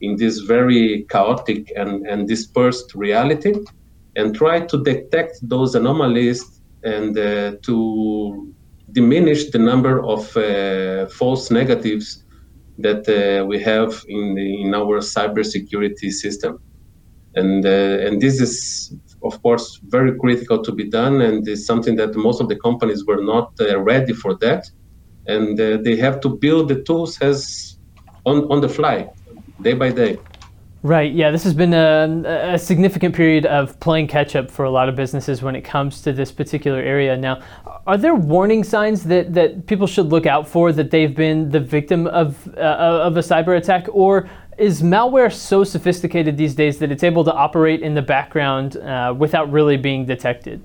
in 0.00 0.16
this 0.16 0.38
very 0.40 1.06
chaotic 1.10 1.72
and, 1.76 2.06
and 2.06 2.28
dispersed 2.28 2.94
reality 2.94 3.54
and 4.16 4.34
try 4.34 4.60
to 4.60 4.82
detect 4.82 5.38
those 5.42 5.74
anomalies 5.74 6.60
and 6.82 7.18
uh, 7.18 7.52
to 7.62 8.52
diminish 8.92 9.50
the 9.50 9.58
number 9.58 10.04
of 10.04 10.36
uh, 10.36 11.06
false 11.08 11.50
negatives 11.50 12.24
that 12.78 13.08
uh, 13.08 13.44
we 13.44 13.60
have 13.60 14.02
in, 14.08 14.34
the, 14.34 14.62
in 14.62 14.74
our 14.74 15.00
cybersecurity 15.00 16.10
system. 16.10 16.58
And, 17.34 17.64
uh, 17.64 18.06
and 18.06 18.20
this 18.20 18.40
is, 18.40 18.94
of 19.22 19.40
course, 19.42 19.78
very 19.84 20.16
critical 20.18 20.62
to 20.62 20.72
be 20.72 20.88
done, 20.88 21.20
and 21.20 21.46
is 21.46 21.66
something 21.66 21.96
that 21.96 22.14
most 22.16 22.40
of 22.40 22.48
the 22.48 22.56
companies 22.56 23.04
were 23.06 23.22
not 23.22 23.52
uh, 23.60 23.78
ready 23.80 24.12
for 24.12 24.36
that. 24.40 24.64
And 25.26 25.60
uh, 25.60 25.78
they 25.82 25.96
have 25.96 26.20
to 26.20 26.30
build 26.30 26.68
the 26.68 26.82
tools 26.82 27.18
as 27.20 27.76
on, 28.24 28.50
on 28.50 28.60
the 28.60 28.68
fly, 28.68 29.08
day 29.60 29.74
by 29.74 29.90
day. 29.90 30.18
Right. 30.82 31.12
Yeah. 31.12 31.32
This 31.32 31.42
has 31.42 31.54
been 31.54 31.74
a, 31.74 32.52
a, 32.52 32.58
significant 32.58 33.14
period 33.14 33.46
of 33.46 33.78
playing 33.80 34.06
catch 34.06 34.36
up 34.36 34.48
for 34.48 34.64
a 34.64 34.70
lot 34.70 34.88
of 34.88 34.94
businesses 34.94 35.42
when 35.42 35.56
it 35.56 35.62
comes 35.62 36.02
to 36.02 36.12
this 36.12 36.30
particular 36.30 36.78
area. 36.78 37.16
Now, 37.16 37.42
are 37.86 37.96
there 37.96 38.14
warning 38.14 38.62
signs 38.62 39.02
that, 39.04 39.34
that 39.34 39.66
people 39.66 39.88
should 39.88 40.06
look 40.06 40.24
out 40.24 40.46
for 40.46 40.72
that 40.72 40.92
they've 40.92 41.14
been 41.14 41.50
the 41.50 41.58
victim 41.58 42.06
of 42.06 42.46
uh, 42.56 42.60
of 42.60 43.16
a 43.16 43.20
cyber 43.20 43.58
attack, 43.58 43.86
or 43.90 44.30
is 44.56 44.82
malware 44.82 45.32
so 45.32 45.64
sophisticated 45.64 46.36
these 46.36 46.54
days 46.54 46.78
that 46.78 46.92
it's 46.92 47.02
able 47.02 47.24
to 47.24 47.32
operate 47.32 47.82
in 47.82 47.94
the 47.94 48.02
background 48.02 48.76
uh, 48.76 49.12
without 49.16 49.50
really 49.50 49.76
being 49.76 50.06
detected? 50.06 50.64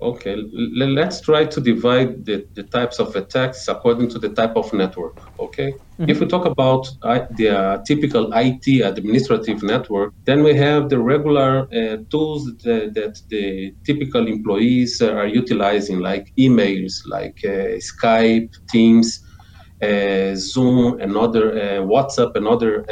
Okay, 0.00 0.34
L- 0.34 0.94
let's 0.94 1.20
try 1.20 1.44
to 1.44 1.60
divide 1.60 2.24
the, 2.24 2.46
the 2.54 2.62
types 2.62 3.00
of 3.00 3.16
attacks 3.16 3.66
according 3.66 4.08
to 4.10 4.18
the 4.20 4.28
type 4.28 4.56
of 4.56 4.72
network. 4.72 5.18
Okay, 5.40 5.72
mm-hmm. 5.72 6.08
if 6.08 6.20
we 6.20 6.26
talk 6.26 6.44
about 6.44 6.88
uh, 7.02 7.26
the 7.32 7.48
uh, 7.48 7.82
typical 7.84 8.30
IT 8.32 8.66
administrative 8.84 9.64
network, 9.64 10.14
then 10.24 10.44
we 10.44 10.54
have 10.54 10.88
the 10.88 11.00
regular 11.00 11.62
uh, 11.72 11.96
tools 12.10 12.44
that, 12.62 12.94
that, 12.94 13.20
the 13.28 13.74
typical 13.84 14.28
employees 14.28 15.02
are 15.02 15.26
utilizing, 15.26 15.98
like 15.98 16.32
emails, 16.38 17.02
like 17.06 17.38
uh, 17.44 17.78
Skype, 17.90 18.54
Teams. 18.68 19.24
Uh, 19.80 20.34
Zoom 20.34 21.00
and 21.00 21.16
other 21.16 21.52
uh, 21.52 21.82
WhatsApp 21.86 22.34
and 22.34 22.48
other 22.48 22.84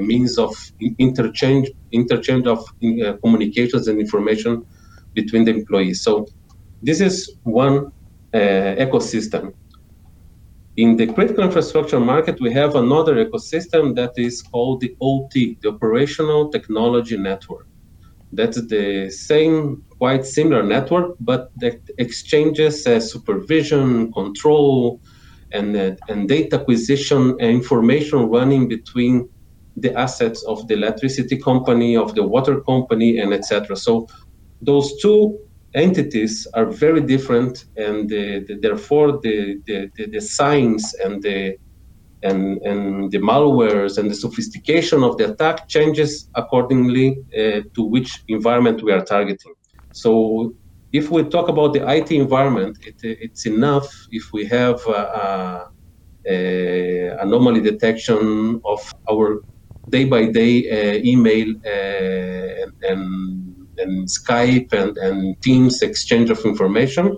means 0.00 0.38
of 0.38 0.56
interchange 0.98 1.68
interchange 1.92 2.46
of 2.46 2.66
communications 3.20 3.88
and 3.88 4.00
information 4.00 4.64
between 5.20 5.42
the 5.44 5.52
employees. 5.60 5.98
So 6.06 6.12
this 6.88 7.00
is 7.08 7.14
one 7.42 7.76
uh, 8.34 8.84
ecosystem. 8.86 9.44
In 10.82 10.96
the 10.96 11.06
critical 11.16 11.42
infrastructure 11.48 11.98
market, 11.98 12.36
we 12.40 12.52
have 12.60 12.72
another 12.76 13.14
ecosystem 13.26 13.84
that 13.96 14.12
is 14.16 14.42
called 14.50 14.80
the 14.84 14.92
OT, 15.00 15.58
the 15.62 15.68
Operational 15.74 16.40
Technology 16.56 17.16
Network. 17.30 17.66
That's 18.38 18.60
the 18.74 19.10
same, 19.10 19.82
quite 19.98 20.24
similar 20.24 20.62
network, 20.62 21.16
but 21.30 21.50
that 21.62 21.80
exchanges 22.04 22.86
uh, 22.86 23.00
supervision, 23.00 24.12
control, 24.12 25.00
and, 25.52 25.68
uh, 25.76 25.96
and 26.10 26.28
data 26.28 26.60
acquisition 26.60 27.22
and 27.40 27.50
information 27.60 28.18
running 28.36 28.68
between 28.68 29.28
the 29.82 29.92
assets 29.98 30.42
of 30.44 30.66
the 30.68 30.74
electricity 30.74 31.36
company, 31.38 31.96
of 31.96 32.14
the 32.14 32.22
water 32.34 32.60
company, 32.60 33.18
and 33.18 33.32
etc. 33.32 33.76
So 33.76 34.06
those 34.60 35.00
two 35.00 35.38
entities 35.74 36.46
are 36.54 36.66
very 36.66 37.00
different, 37.00 37.64
and 37.76 38.08
the, 38.08 38.44
the, 38.46 38.58
therefore 38.60 39.20
the, 39.22 39.60
the, 39.66 39.90
the, 39.96 40.20
signs 40.20 40.94
and 41.04 41.22
the 41.22 41.56
and, 42.22 42.60
and 42.62 43.12
the 43.12 43.18
malwares 43.18 43.96
and 43.96 44.10
the 44.10 44.14
sophistication 44.14 45.04
of 45.04 45.16
the 45.18 45.32
attack 45.32 45.68
changes 45.68 46.28
accordingly 46.34 47.16
uh, 47.38 47.60
to 47.76 47.84
which 47.84 48.24
environment 48.26 48.82
we 48.82 48.90
are 48.90 49.04
targeting. 49.04 49.54
So 49.92 50.52
if 50.92 51.10
we 51.10 51.22
talk 51.24 51.48
about 51.48 51.74
the 51.74 51.88
IT 51.88 52.10
environment, 52.10 52.76
it, 52.82 52.96
it's 53.02 53.46
enough 53.46 53.88
if 54.10 54.24
we 54.32 54.46
have 54.46 54.80
a, 54.88 55.66
a 56.26 57.16
anomaly 57.20 57.60
detection 57.60 58.60
of 58.64 58.80
our 59.10 59.42
day-by-day 59.88 60.54
uh, 60.70 61.00
email 61.04 61.48
uh, 61.64 62.90
and 62.90 63.54
and 63.78 64.08
Skype 64.08 64.72
and, 64.72 64.96
and 64.98 65.40
Teams 65.42 65.82
exchange 65.82 66.30
of 66.30 66.44
information 66.44 67.16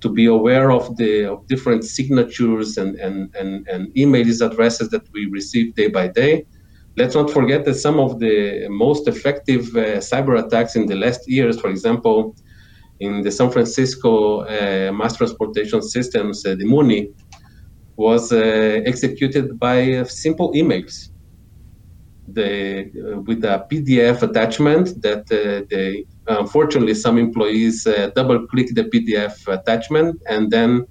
to 0.00 0.08
be 0.08 0.26
aware 0.26 0.70
of 0.70 0.96
the 0.96 1.24
of 1.24 1.46
different 1.48 1.84
signatures 1.84 2.76
and, 2.76 2.96
and, 2.96 3.34
and, 3.34 3.66
and 3.68 3.92
emails 3.94 4.40
addresses 4.48 4.90
that 4.90 5.02
we 5.12 5.26
receive 5.26 5.74
day 5.74 5.88
by 5.88 6.08
day. 6.08 6.46
Let's 6.96 7.14
not 7.14 7.30
forget 7.30 7.64
that 7.64 7.74
some 7.74 7.98
of 8.00 8.18
the 8.18 8.68
most 8.68 9.06
effective 9.08 9.64
uh, 9.76 9.98
cyber 10.10 10.44
attacks 10.44 10.74
in 10.76 10.86
the 10.86 10.96
last 10.96 11.28
years, 11.28 11.60
for 11.60 11.70
example, 11.70 12.34
in 13.00 13.22
the 13.22 13.30
San 13.30 13.50
Francisco 13.50 14.40
uh, 14.40 14.92
mass 14.92 15.16
transportation 15.16 15.80
systems, 15.82 16.44
uh, 16.44 16.56
the 16.56 16.64
MUNI, 16.64 17.10
was 17.96 18.32
uh, 18.32 18.82
executed 18.84 19.58
by 19.58 20.02
simple 20.04 20.52
emails 20.52 21.10
the 22.34 22.90
uh, 23.14 23.20
with 23.20 23.44
a 23.44 23.66
PDF 23.70 24.22
attachment 24.22 25.00
that 25.02 25.24
uh, 25.32 25.64
they 25.70 26.04
unfortunately 26.26 26.94
some 26.94 27.18
employees 27.18 27.86
uh, 27.86 28.10
double 28.14 28.46
click 28.46 28.68
the 28.74 28.84
PDF 28.84 29.46
attachment 29.48 30.20
and 30.28 30.50
then 30.50 30.86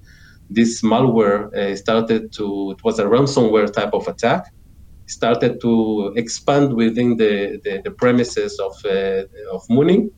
this 0.49 0.81
malware 0.81 1.77
started 1.77 2.31
to 2.31 2.71
it 2.71 2.83
was 2.83 2.99
a 2.99 3.05
ransomware 3.05 3.71
type 3.71 3.93
of 3.93 4.07
attack 4.07 4.45
started 5.07 5.59
to 5.61 6.13
expand 6.15 6.73
within 6.73 7.17
the, 7.17 7.59
the, 7.63 7.81
the 7.83 7.91
premises 7.91 8.59
of 8.59 8.73
of 9.51 9.61
MUNI. 9.69 10.09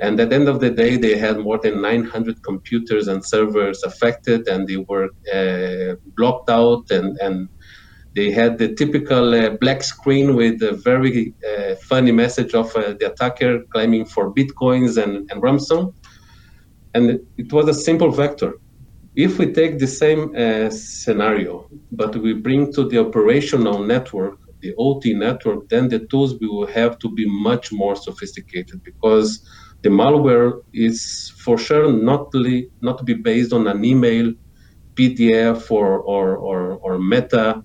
And 0.00 0.20
at 0.20 0.30
the 0.30 0.36
end 0.36 0.48
of 0.48 0.60
the 0.60 0.70
day, 0.70 0.96
they 0.96 1.18
had 1.18 1.38
more 1.38 1.58
than 1.58 1.82
900 1.82 2.42
computers 2.44 3.08
and 3.08 3.24
servers 3.24 3.82
affected, 3.82 4.46
and 4.46 4.68
they 4.68 4.76
were 4.76 5.08
uh, 5.34 5.96
blocked 6.16 6.48
out 6.50 6.88
and, 6.90 7.18
and 7.18 7.48
they 8.14 8.30
had 8.30 8.58
the 8.58 8.74
typical 8.74 9.34
uh, 9.34 9.50
black 9.60 9.82
screen 9.82 10.34
with 10.34 10.62
a 10.62 10.72
very 10.72 11.34
uh, 11.48 11.74
funny 11.88 12.12
message 12.12 12.54
of 12.54 12.74
uh, 12.74 12.94
the 12.98 13.12
attacker 13.12 13.62
claiming 13.72 14.04
for 14.06 14.32
bitcoins 14.32 15.02
and, 15.02 15.30
and 15.30 15.42
ransom. 15.42 15.94
And 16.94 17.20
it 17.36 17.52
was 17.52 17.68
a 17.68 17.74
simple 17.74 18.10
vector. 18.10 18.54
If 19.14 19.38
we 19.38 19.52
take 19.52 19.78
the 19.78 19.86
same 19.86 20.34
uh, 20.34 20.70
scenario, 20.70 21.68
but 21.92 22.16
we 22.16 22.32
bring 22.34 22.72
to 22.72 22.88
the 22.88 22.98
operational 22.98 23.84
network, 23.84 24.38
the 24.60 24.74
OT 24.78 25.12
network, 25.12 25.68
then 25.68 25.88
the 25.88 26.00
tools 26.06 26.34
will 26.40 26.66
have 26.66 26.98
to 27.00 27.08
be 27.10 27.26
much 27.28 27.72
more 27.72 27.94
sophisticated 27.94 28.82
because 28.82 29.48
the 29.82 29.88
malware 29.88 30.60
is 30.72 31.32
for 31.38 31.56
sure 31.56 31.92
not, 31.92 32.32
not 32.80 32.98
to 32.98 33.04
be 33.04 33.14
based 33.14 33.52
on 33.52 33.66
an 33.66 33.84
email, 33.84 34.32
PDF, 34.94 35.70
or, 35.70 36.00
or, 36.00 36.36
or, 36.36 36.72
or 36.78 36.98
meta 36.98 37.62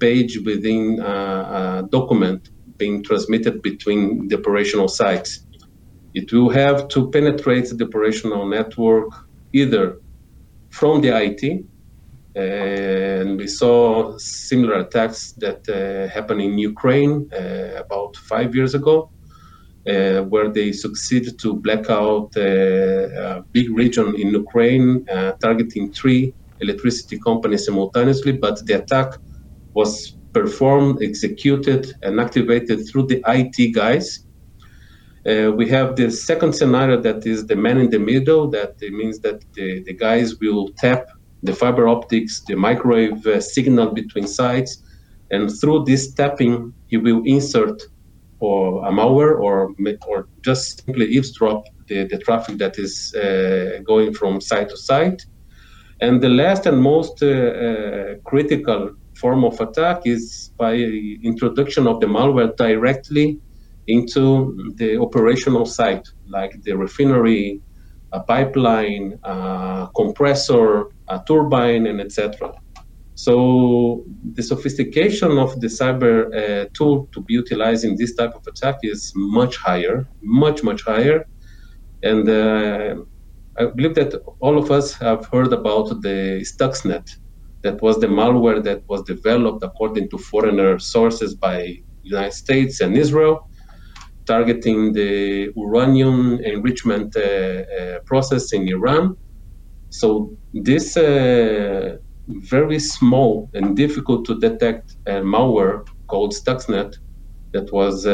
page 0.00 0.38
within 0.44 1.00
a, 1.00 1.82
a 1.84 1.88
document 1.90 2.48
being 2.78 3.02
transmitted 3.02 3.60
between 3.62 4.28
the 4.28 4.38
operational 4.38 4.88
sites. 4.88 5.44
It 6.14 6.32
will 6.32 6.50
have 6.50 6.88
to 6.88 7.10
penetrate 7.10 7.68
the 7.76 7.84
operational 7.84 8.46
network 8.46 9.08
either 9.52 9.98
from 10.70 11.00
the 11.00 11.10
IT, 11.26 11.42
and 12.34 13.38
we 13.38 13.46
saw 13.46 14.16
similar 14.18 14.74
attacks 14.74 15.32
that 15.38 15.60
uh, 15.68 16.12
happened 16.12 16.40
in 16.40 16.56
Ukraine 16.58 17.28
uh, 17.32 17.82
about 17.84 18.16
five 18.16 18.54
years 18.54 18.74
ago, 18.74 19.10
uh, 19.88 20.20
where 20.22 20.48
they 20.48 20.72
succeeded 20.72 21.38
to 21.40 21.54
black 21.54 21.90
out 21.90 22.30
uh, 22.36 22.40
a 22.40 23.44
big 23.52 23.70
region 23.70 24.14
in 24.16 24.28
Ukraine, 24.28 25.04
uh, 25.10 25.32
targeting 25.40 25.92
three 25.92 26.34
electricity 26.60 27.18
companies 27.18 27.64
simultaneously, 27.66 28.32
but 28.32 28.64
the 28.66 28.74
attack 28.74 29.08
was 29.80 29.92
performed, 30.32 30.96
executed, 31.10 31.82
and 32.02 32.14
activated 32.26 32.78
through 32.86 33.06
the 33.12 33.20
IT 33.38 33.56
guys. 33.82 34.06
Uh, 35.30 35.50
we 35.60 35.66
have 35.76 35.88
the 36.00 36.08
second 36.10 36.52
scenario 36.60 36.96
that 37.08 37.20
is 37.32 37.46
the 37.46 37.58
man 37.64 37.78
in 37.84 37.90
the 37.90 38.02
middle. 38.12 38.42
That 38.58 38.72
means 39.00 39.16
that 39.26 39.38
the, 39.56 39.68
the 39.86 39.94
guys 40.06 40.28
will 40.42 40.64
tap 40.82 41.02
the 41.48 41.54
fiber 41.62 41.86
optics, 41.96 42.32
the 42.48 42.56
microwave 42.56 43.20
uh, 43.26 43.40
signal 43.40 43.88
between 44.00 44.26
sites, 44.26 44.72
and 45.30 45.42
through 45.60 45.80
this 45.90 46.04
tapping, 46.14 46.54
he 46.90 46.96
will 46.96 47.22
insert 47.36 47.78
or 48.40 48.60
a 48.88 48.90
malware 48.98 49.36
or 49.46 49.56
or 50.10 50.18
just 50.48 50.64
simply 50.84 51.06
eavesdrop 51.16 51.60
the, 51.88 51.98
the 52.12 52.18
traffic 52.26 52.54
that 52.62 52.74
is 52.84 52.92
uh, 53.14 53.80
going 53.90 54.10
from 54.18 54.32
site 54.40 54.68
to 54.70 54.76
site. 54.90 55.20
And 56.00 56.14
the 56.24 56.32
last 56.42 56.62
and 56.70 56.78
most 56.92 57.14
uh, 57.22 57.26
uh, 57.26 58.14
critical 58.30 58.80
form 59.20 59.44
of 59.44 59.60
attack 59.60 60.02
is 60.04 60.52
by 60.56 60.74
introduction 61.30 61.86
of 61.86 62.00
the 62.00 62.06
malware 62.06 62.56
directly 62.56 63.40
into 63.86 64.72
the 64.76 65.00
operational 65.00 65.66
site, 65.66 66.06
like 66.26 66.52
the 66.62 66.72
refinery, 66.76 67.60
a 68.12 68.20
pipeline, 68.20 69.18
a 69.24 69.88
compressor, 69.96 70.86
a 71.08 71.22
turbine, 71.26 71.86
and 71.86 72.00
etc. 72.00 72.52
So 73.14 74.04
the 74.34 74.42
sophistication 74.42 75.38
of 75.38 75.60
the 75.60 75.66
cyber 75.66 76.16
uh, 76.32 76.68
tool 76.74 77.08
to 77.12 77.20
be 77.22 77.34
utilized 77.34 77.84
in 77.84 77.96
this 77.96 78.14
type 78.14 78.34
of 78.34 78.46
attack 78.46 78.76
is 78.82 79.12
much 79.16 79.56
higher, 79.56 80.06
much 80.22 80.62
much 80.62 80.82
higher, 80.84 81.26
and 82.02 82.28
uh, 82.28 82.94
I 83.58 83.66
believe 83.76 83.96
that 83.96 84.14
all 84.38 84.56
of 84.56 84.70
us 84.70 84.94
have 84.94 85.26
heard 85.32 85.52
about 85.52 85.86
the 86.02 86.44
Stuxnet. 86.50 87.06
That 87.64 87.82
was 87.82 87.98
the 88.00 88.06
malware 88.06 88.62
that 88.64 88.82
was 88.88 89.02
developed 89.02 89.64
according 89.64 90.10
to 90.10 90.18
foreigner 90.18 90.78
sources 90.78 91.34
by 91.34 91.76
United 92.02 92.32
States 92.34 92.80
and 92.80 92.96
Israel, 92.96 93.40
targeting 94.26 94.92
the 94.92 95.50
uranium 95.56 96.38
enrichment 96.40 97.16
uh, 97.16 97.20
uh, 97.22 97.98
process 98.06 98.52
in 98.52 98.68
Iran. 98.68 99.16
So 99.90 100.30
this 100.52 100.96
uh, 100.96 101.96
very 102.28 102.78
small 102.78 103.50
and 103.54 103.76
difficult 103.76 104.24
to 104.26 104.38
detect 104.38 104.96
uh, 105.08 105.22
malware 105.34 105.82
called 106.10 106.32
Stuxnet 106.34 106.92
that 107.54 107.72
was 107.72 108.06
uh, 108.06 108.10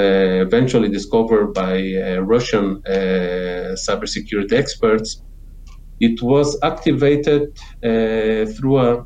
eventually 0.47 0.89
discovered 0.89 1.53
by 1.55 1.77
uh, 1.97 2.21
Russian 2.21 2.81
cybersecurity 3.87 4.53
experts. 4.53 5.23
It 6.01 6.23
was 6.23 6.59
activated 6.63 7.49
through 7.83 8.79
a, 8.79 9.05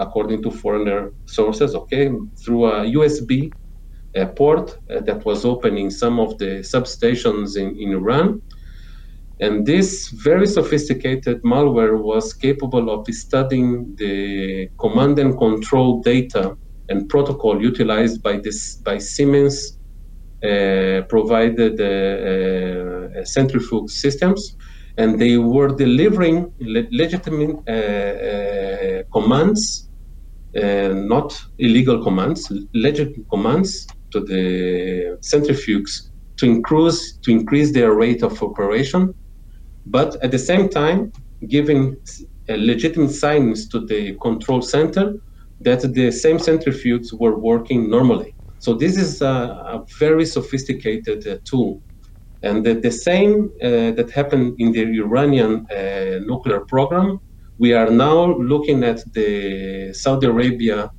according 0.00 0.42
to 0.42 0.50
foreigner 0.50 1.12
sources, 1.26 1.74
okay, 1.74 2.10
through 2.44 2.66
a 2.66 2.84
USB 2.96 3.50
uh, 4.16 4.26
port 4.26 4.76
that 4.88 5.24
was 5.24 5.44
open 5.44 5.76
in 5.78 5.90
some 5.90 6.18
of 6.18 6.36
the 6.38 6.60
substations 6.74 7.56
in, 7.56 7.76
in 7.78 7.92
Iran. 7.92 8.42
And 9.40 9.64
this 9.64 10.10
very 10.24 10.46
sophisticated 10.46 11.42
malware 11.42 11.98
was 11.98 12.34
capable 12.34 12.90
of 12.90 13.06
studying 13.08 13.94
the 13.96 14.68
command 14.78 15.18
and 15.18 15.38
control 15.38 16.02
data 16.02 16.56
and 16.90 17.08
protocol 17.08 17.62
utilized 17.62 18.22
by 18.22 18.38
this 18.38 18.76
by 18.84 18.98
Siemens 18.98 19.78
uh, 20.42 21.02
provided 21.08 21.80
uh, 21.80 23.20
uh, 23.20 23.24
centrifuge 23.24 23.90
systems, 23.90 24.56
and 24.96 25.20
they 25.20 25.36
were 25.36 25.68
delivering 25.68 26.52
le- 26.60 26.88
legitimate 26.90 27.56
uh, 27.68 27.72
uh, 27.72 29.02
commands, 29.12 29.62
uh, 29.62 29.89
not 30.54 31.36
illegal 31.58 32.02
commands, 32.02 32.50
legitimate 32.74 33.26
commands 33.30 33.86
to 34.12 34.20
the 34.20 35.16
centrifuges 35.22 36.10
to 36.38 36.46
increase 36.46 37.18
to 37.22 37.30
increase 37.30 37.72
their 37.72 37.94
rate 37.94 38.22
of 38.22 38.42
operation 38.42 39.14
but 39.86 40.16
at 40.22 40.30
the 40.30 40.38
same 40.38 40.68
time 40.68 41.12
giving 41.48 41.96
legitimate 42.56 43.12
signs 43.12 43.68
to 43.68 43.80
the 43.86 44.16
control 44.22 44.62
center 44.62 45.14
that 45.60 45.80
the 45.94 46.10
same 46.10 46.38
centrifuges 46.38 47.12
were 47.12 47.38
working 47.38 47.90
normally. 47.90 48.34
So 48.58 48.74
this 48.74 48.96
is 48.96 49.22
a, 49.22 49.26
a 49.26 49.84
very 49.98 50.26
sophisticated 50.26 51.26
uh, 51.26 51.36
tool. 51.48 51.82
And 52.42 52.64
the, 52.64 52.74
the 52.74 52.90
same 52.90 53.50
uh, 53.62 53.92
that 53.92 54.10
happened 54.14 54.54
in 54.58 54.72
the 54.72 54.82
Iranian 54.82 55.66
uh, 55.70 56.20
nuclear 56.26 56.60
program, 56.68 57.18
we 57.60 57.74
are 57.74 57.90
now 57.90 58.18
looking 58.38 58.82
at 58.84 59.00
the 59.12 59.92
Saudi 59.92 60.26
Arabia 60.26 60.90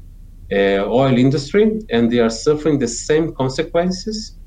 uh, 0.51 0.83
oil 1.01 1.17
industry, 1.17 1.79
and 1.89 2.11
they 2.11 2.19
are 2.19 2.29
suffering 2.29 2.77
the 2.77 2.87
same 2.87 3.33
consequences 3.33 4.37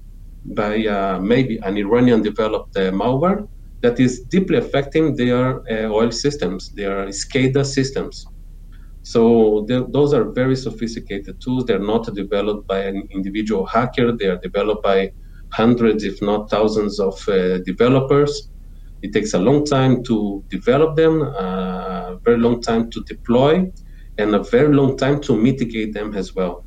by 0.45 0.87
uh, 0.87 1.19
maybe 1.19 1.59
an 1.65 1.77
Iranian 1.77 2.23
developed 2.23 2.77
uh, 2.77 2.93
malware 2.93 3.49
that 3.83 3.99
is 3.99 4.25
deeply 4.31 4.59
affecting 4.59 5.17
their 5.17 5.61
uh, 5.71 5.93
oil 6.01 6.13
systems, 6.13 6.71
their 6.75 7.09
SCADA 7.09 7.65
systems. 7.67 8.25
So 9.03 9.67
those 9.69 10.15
are 10.15 10.33
very 10.33 10.57
sophisticated 10.57 11.35
tools. 11.43 11.65
They're 11.67 11.91
not 11.95 12.05
developed 12.15 12.67
by 12.69 12.81
an 12.91 13.07
individual 13.13 13.67
hacker. 13.67 14.13
They 14.17 14.29
are 14.29 14.39
developed 14.39 14.83
by 14.83 15.11
hundreds, 15.53 16.05
if 16.05 16.23
not 16.23 16.49
thousands, 16.49 16.99
of 17.01 17.15
uh, 17.29 17.59
developers. 17.67 18.33
It 19.03 19.13
takes 19.13 19.35
a 19.35 19.39
long 19.39 19.67
time 19.67 20.03
to 20.05 20.43
develop 20.49 20.97
them, 20.97 21.21
uh, 21.21 22.04
very 22.25 22.39
long 22.39 22.61
time 22.63 22.91
to 22.91 23.03
deploy, 23.09 23.67
and 24.19 24.35
a 24.35 24.43
very 24.43 24.75
long 24.75 24.97
time 24.97 25.21
to 25.23 25.37
mitigate 25.37 25.93
them 25.95 26.15
as 26.15 26.35
well. 26.35 26.65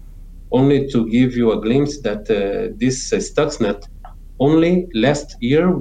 Only 0.51 0.87
to 0.89 1.09
give 1.09 1.35
you 1.35 1.51
a 1.51 1.61
glimpse 1.61 2.01
that 2.01 2.29
uh, 2.29 2.73
this 2.77 3.11
uh, 3.11 3.17
Stuxnet, 3.17 3.81
only 4.39 4.87
last 4.93 5.35
year 5.41 5.73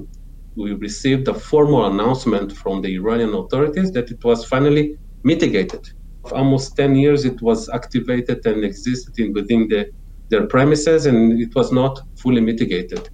we 0.56 0.72
received 0.72 1.28
a 1.28 1.34
formal 1.34 1.86
announcement 1.86 2.52
from 2.52 2.80
the 2.82 2.94
Iranian 2.96 3.34
authorities 3.34 3.92
that 3.92 4.10
it 4.10 4.24
was 4.24 4.44
finally 4.46 4.96
mitigated. 5.24 5.80
For 6.22 6.36
almost 6.36 6.76
10 6.76 6.96
years, 6.96 7.24
it 7.24 7.40
was 7.42 7.68
activated 7.68 8.44
and 8.46 8.64
existed 8.64 9.14
in, 9.18 9.32
within 9.34 9.68
the, 9.68 9.86
their 10.30 10.46
premises, 10.46 11.06
and 11.06 11.40
it 11.40 11.54
was 11.54 11.70
not 11.72 12.00
fully 12.16 12.40
mitigated. 12.40 13.08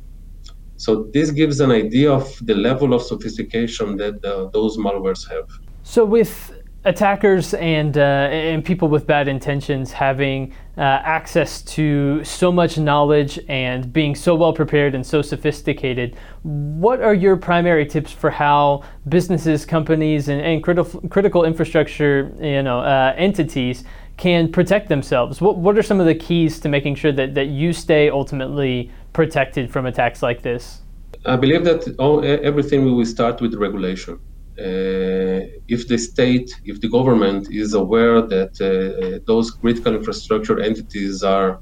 So 0.77 1.09
this 1.13 1.31
gives 1.31 1.61
an 1.61 1.71
idea 1.71 2.11
of 2.13 2.33
the 2.43 2.55
level 2.55 2.95
of 2.95 3.03
sophistication 3.03 3.97
that 3.99 4.15
uh, 4.25 4.49
those 4.53 4.77
malwares 4.79 5.21
have. 5.31 5.45
So 5.93 6.07
with 6.07 6.59
attackers 6.87 7.53
and 7.53 7.99
uh, 7.99 8.01
and 8.01 8.65
people 8.65 8.89
with 8.89 9.07
bad 9.07 9.29
intentions 9.29 9.93
having 9.93 10.55
uh, 10.79 10.81
access 10.81 11.61
to 11.77 12.25
so 12.25 12.51
much 12.51 12.79
knowledge 12.79 13.39
and 13.47 13.93
being 13.93 14.15
so 14.15 14.35
well 14.35 14.55
prepared 14.55 14.95
and 14.95 15.05
so 15.05 15.21
sophisticated, 15.21 16.17
what 16.45 17.03
are 17.03 17.13
your 17.13 17.37
primary 17.37 17.85
tips 17.85 18.11
for 18.11 18.31
how 18.31 18.85
businesses, 19.11 19.67
companies, 19.67 20.29
and, 20.29 20.41
and 20.41 20.65
critical 20.65 21.03
critical 21.11 21.45
infrastructure 21.45 22.33
you 22.41 22.63
know 22.63 22.81
uh, 22.81 23.13
entities 23.19 23.85
can 24.17 24.51
protect 24.51 24.89
themselves? 24.89 25.43
What 25.43 25.59
what 25.59 25.77
are 25.77 25.83
some 25.83 26.01
of 26.01 26.07
the 26.07 26.15
keys 26.15 26.59
to 26.61 26.71
making 26.71 26.95
sure 26.95 27.13
that 27.13 27.35
that 27.35 27.49
you 27.49 27.75
stay 27.75 28.09
ultimately 28.09 28.91
protected 29.13 29.71
from 29.71 29.85
attacks 29.85 30.23
like 30.23 30.41
this? 30.41 30.81
I 31.27 31.37
believe 31.37 31.65
that 31.65 31.95
all, 31.99 32.25
everything 32.25 32.83
will 32.83 33.05
start 33.05 33.43
with 33.43 33.53
regulation 33.57 34.19
if 34.57 35.89
the 35.89 35.99
state, 35.99 36.51
if 36.65 36.81
the 36.81 36.89
government 36.89 37.49
is 37.51 37.75
aware 37.75 38.21
that 38.21 38.53
uh, 38.61 39.19
those 39.27 39.51
critical 39.51 39.95
infrastructure 39.95 40.61
entities 40.61 41.23
are 41.23 41.61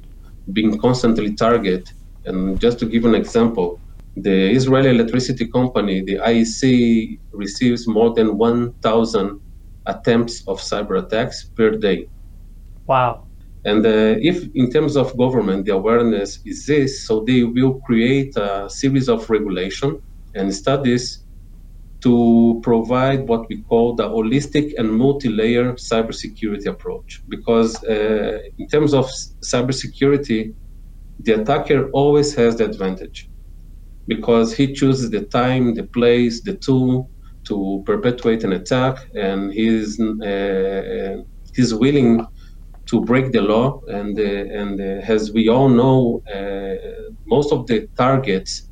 being 0.53 0.79
constantly 0.79 1.35
targeted, 1.35 1.89
and 2.25 2.61
just 2.61 2.79
to 2.81 2.87
give 2.87 3.05
an 3.05 3.15
example, 3.15 3.81
the 4.17 4.51
Israeli 4.51 4.91
electricity 4.91 5.47
company, 5.47 6.03
the 6.03 6.17
IEC, 6.17 7.19
receives 7.33 7.87
more 7.87 8.13
than 8.15 8.37
1,000 8.37 9.41
attempts 9.87 10.43
of 10.47 10.61
cyber 10.61 11.03
attacks 11.03 11.51
per 11.57 11.71
day. 11.71 12.09
Wow. 12.87 13.27
And 13.65 13.85
uh, 13.85 14.17
if, 14.21 14.49
in 14.55 14.71
terms 14.71 14.97
of 14.97 15.17
government, 15.17 15.67
the 15.67 15.75
awareness 15.75 16.41
is 16.45 16.67
this, 16.67 17.07
so 17.07 17.25
they 17.27 17.45
will 17.45 17.81
create 17.87 18.37
a 18.37 18.69
series 18.69 19.09
of 19.09 19.29
regulation 19.29 20.01
and 20.35 20.55
studies 20.55 21.20
to 22.03 22.61
provide 22.63 23.29
what 23.29 23.47
we 23.49 23.63
call 23.63 23.95
the 23.95 24.09
holistic 24.09 24.73
and 24.79 24.91
multi-layer 24.91 25.75
cybersecurity 25.75 26.67
approach. 26.67 27.23
Because 27.29 27.83
uh, 27.85 28.39
in 28.59 28.67
terms 28.69 28.95
of 28.95 29.11
cybersecurity, 29.45 30.55
the 31.19 31.33
attacker 31.33 31.91
always 31.91 32.35
has 32.35 32.57
the 32.57 32.65
advantage 32.65 33.29
because 34.07 34.55
he 34.55 34.73
chooses 34.73 35.11
the 35.11 35.25
time, 35.27 35.75
the 35.75 35.87
place, 35.89 36.43
the 36.43 36.57
tool 36.57 37.11
to 37.49 37.83
perpetuate 37.87 38.45
an 38.45 38.53
attack, 38.53 38.97
and 39.15 39.53
he's 39.53 40.01
uh, 40.01 41.17
he's 41.55 41.75
willing 41.75 42.27
to 42.91 43.01
break 43.03 43.33
the 43.33 43.43
law. 43.43 43.81
And 43.89 44.19
uh, 44.19 44.23
and 44.61 44.81
uh, 44.81 45.13
as 45.15 45.33
we 45.33 45.49
all 45.49 45.69
know, 45.69 46.23
uh, 46.35 46.77
most 47.27 47.53
of 47.53 47.67
the 47.67 47.89
targets 47.97 48.70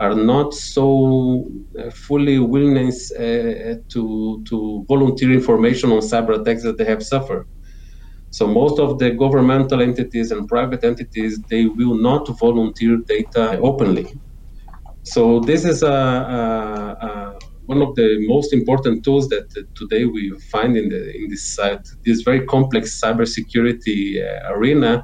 are 0.00 0.14
not 0.14 0.54
so 0.54 1.46
uh, 1.78 1.90
fully 1.90 2.38
willingness 2.38 3.10
uh, 3.12 3.74
to 3.92 4.42
to 4.48 4.84
volunteer 4.88 5.32
information 5.32 5.90
on 5.90 6.00
cyber 6.00 6.40
attacks 6.40 6.62
that 6.62 6.78
they 6.78 6.84
have 6.84 7.02
suffered. 7.02 7.44
So 8.30 8.46
most 8.46 8.78
of 8.78 8.98
the 8.98 9.10
governmental 9.10 9.80
entities 9.80 10.30
and 10.30 10.46
private 10.46 10.84
entities 10.84 11.40
they 11.50 11.66
will 11.66 11.96
not 11.96 12.28
volunteer 12.38 12.98
data 13.06 13.58
openly. 13.60 14.06
So 15.02 15.40
this 15.40 15.64
is 15.64 15.82
a, 15.82 15.98
a, 16.38 17.06
a 17.06 17.38
one 17.66 17.82
of 17.82 17.94
the 17.96 18.24
most 18.26 18.52
important 18.52 19.04
tools 19.04 19.28
that 19.28 19.46
uh, 19.56 19.62
today 19.74 20.04
we 20.06 20.32
find 20.52 20.76
in 20.76 20.88
the 20.88 21.02
in 21.16 21.28
this 21.28 21.58
uh, 21.58 21.76
this 22.04 22.22
very 22.22 22.46
complex 22.46 23.00
cybersecurity 23.02 24.00
uh, 24.24 24.54
arena 24.54 25.02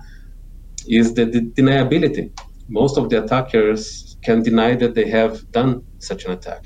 is 0.89 1.15
the, 1.15 1.25
the 1.25 1.41
deniability. 1.59 2.31
Most 2.69 2.97
of 2.97 3.11
the 3.11 3.23
attackers 3.23 4.14
can 4.25 4.43
deny 4.43 4.75
that 4.77 4.95
they 4.95 5.09
have 5.11 5.41
done 5.53 5.83
such 5.99 6.25
an 6.27 6.33
attack. 6.33 6.63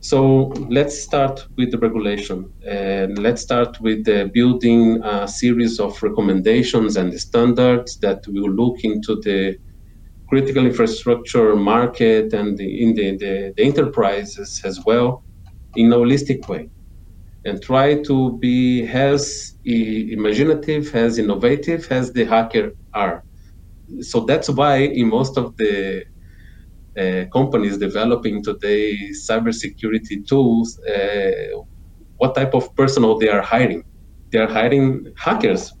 So 0.00 0.52
let's 0.70 1.02
start 1.02 1.40
with 1.56 1.70
the 1.70 1.78
regulation. 1.78 2.52
And 2.68 3.18
let's 3.18 3.42
start 3.42 3.80
with 3.80 4.04
building 4.32 5.02
a 5.04 5.28
series 5.28 5.78
of 5.80 6.02
recommendations 6.02 6.96
and 6.96 7.12
standards 7.20 7.98
that 8.02 8.20
will 8.28 8.50
look 8.50 8.76
into 8.84 9.16
the 9.22 9.56
critical 10.28 10.66
infrastructure 10.66 11.56
market 11.56 12.32
and 12.34 12.58
the, 12.58 12.82
in 12.82 12.94
the, 12.94 13.16
the, 13.18 13.54
the 13.56 13.64
enterprises 13.64 14.60
as 14.64 14.80
well 14.86 15.24
in 15.76 15.92
a 15.92 15.96
holistic 15.96 16.48
way. 16.48 16.70
and 17.44 17.62
try 17.62 18.02
to 18.02 18.38
be 18.38 18.86
as 18.86 19.54
imaginative, 19.64 20.94
as 20.94 21.18
innovative 21.18 21.86
as 21.90 22.12
the 22.12 22.24
hacker 22.24 22.72
are. 22.94 23.24
So 24.00 24.20
that's 24.26 24.48
why 24.50 24.76
in 24.78 25.08
most 25.08 25.38
of 25.38 25.54
the 25.58 26.04
uh, 26.98 27.24
companies 27.32 27.78
developing 27.78 28.42
today 28.42 28.96
cybersecurity 29.28 30.26
tools, 30.28 30.78
uh, 30.88 31.30
what 32.16 32.34
type 32.34 32.54
of 32.54 32.74
personnel 32.74 33.18
they 33.18 33.28
are 33.28 33.42
hiring? 33.42 33.82
They 34.30 34.38
are 34.38 34.48
hiring 34.48 35.12
hackers. 35.16 35.72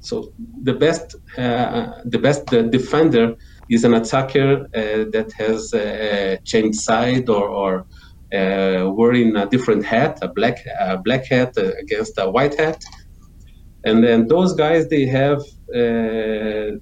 So 0.00 0.32
the 0.62 0.74
best, 0.74 1.16
uh, 1.36 1.92
the 2.04 2.18
best 2.18 2.46
defender 2.46 3.34
is 3.68 3.84
an 3.84 3.94
attacker 3.94 4.62
uh, 4.74 5.04
that 5.12 5.30
has 5.36 5.72
uh, 5.74 6.36
changed 6.44 6.78
side 6.78 7.28
or, 7.28 7.48
or 7.48 7.86
uh, 8.32 8.90
wearing 8.90 9.36
a 9.36 9.46
different 9.46 9.84
hat, 9.84 10.18
a 10.22 10.28
black 10.28 10.56
a 10.80 10.98
black 10.98 11.26
hat 11.26 11.52
against 11.56 12.12
a 12.18 12.30
white 12.30 12.54
hat, 12.58 12.78
and 13.84 14.04
then 14.04 14.26
those 14.26 14.54
guys 14.54 14.88
they 14.88 15.06
have 15.06 15.42
a 15.74 16.72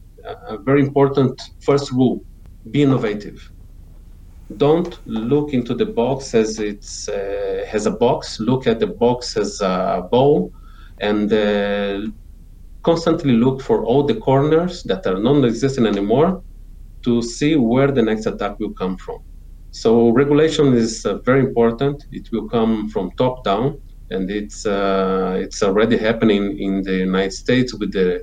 very 0.65 0.81
important 0.81 1.41
first 1.61 1.93
rule: 1.93 2.21
be 2.71 2.83
innovative. 2.83 3.39
Don't 4.57 4.99
look 5.07 5.53
into 5.53 5.75
the 5.75 5.87
box 5.87 6.33
as 6.35 6.61
it's 6.61 7.09
uh, 7.09 7.65
has 7.69 7.87
a 7.87 7.91
box. 7.91 8.39
Look 8.39 8.67
at 8.69 8.79
the 8.79 8.87
box 8.87 9.37
as 9.37 9.61
a 9.61 10.07
bowl, 10.11 10.53
and 11.01 11.33
uh, 11.33 12.01
constantly 12.85 13.33
look 13.33 13.61
for 13.61 13.85
all 13.85 14.05
the 14.05 14.15
corners 14.15 14.85
that 14.85 15.05
are 15.05 15.19
non-existent 15.19 15.87
anymore 15.87 16.45
to 17.05 17.23
see 17.23 17.57
where 17.57 17.91
the 17.91 18.03
next 18.03 18.27
attack 18.27 18.59
will 18.61 18.73
come 18.75 18.97
from. 18.99 19.19
So 19.73 20.11
regulation 20.11 20.75
is 20.75 21.05
uh, 21.05 21.19
very 21.25 21.41
important. 21.41 22.05
It 22.13 22.29
will 22.33 22.49
come 22.49 22.89
from 22.89 23.11
top 23.19 23.43
down, 23.43 23.83
and 24.11 24.31
it's 24.31 24.65
uh, 24.65 25.39
it's 25.45 25.61
already 25.61 25.99
happening 25.99 26.59
in 26.59 26.83
the 26.83 26.99
United 26.99 27.33
States 27.33 27.75
with 27.75 27.93
the 27.93 28.23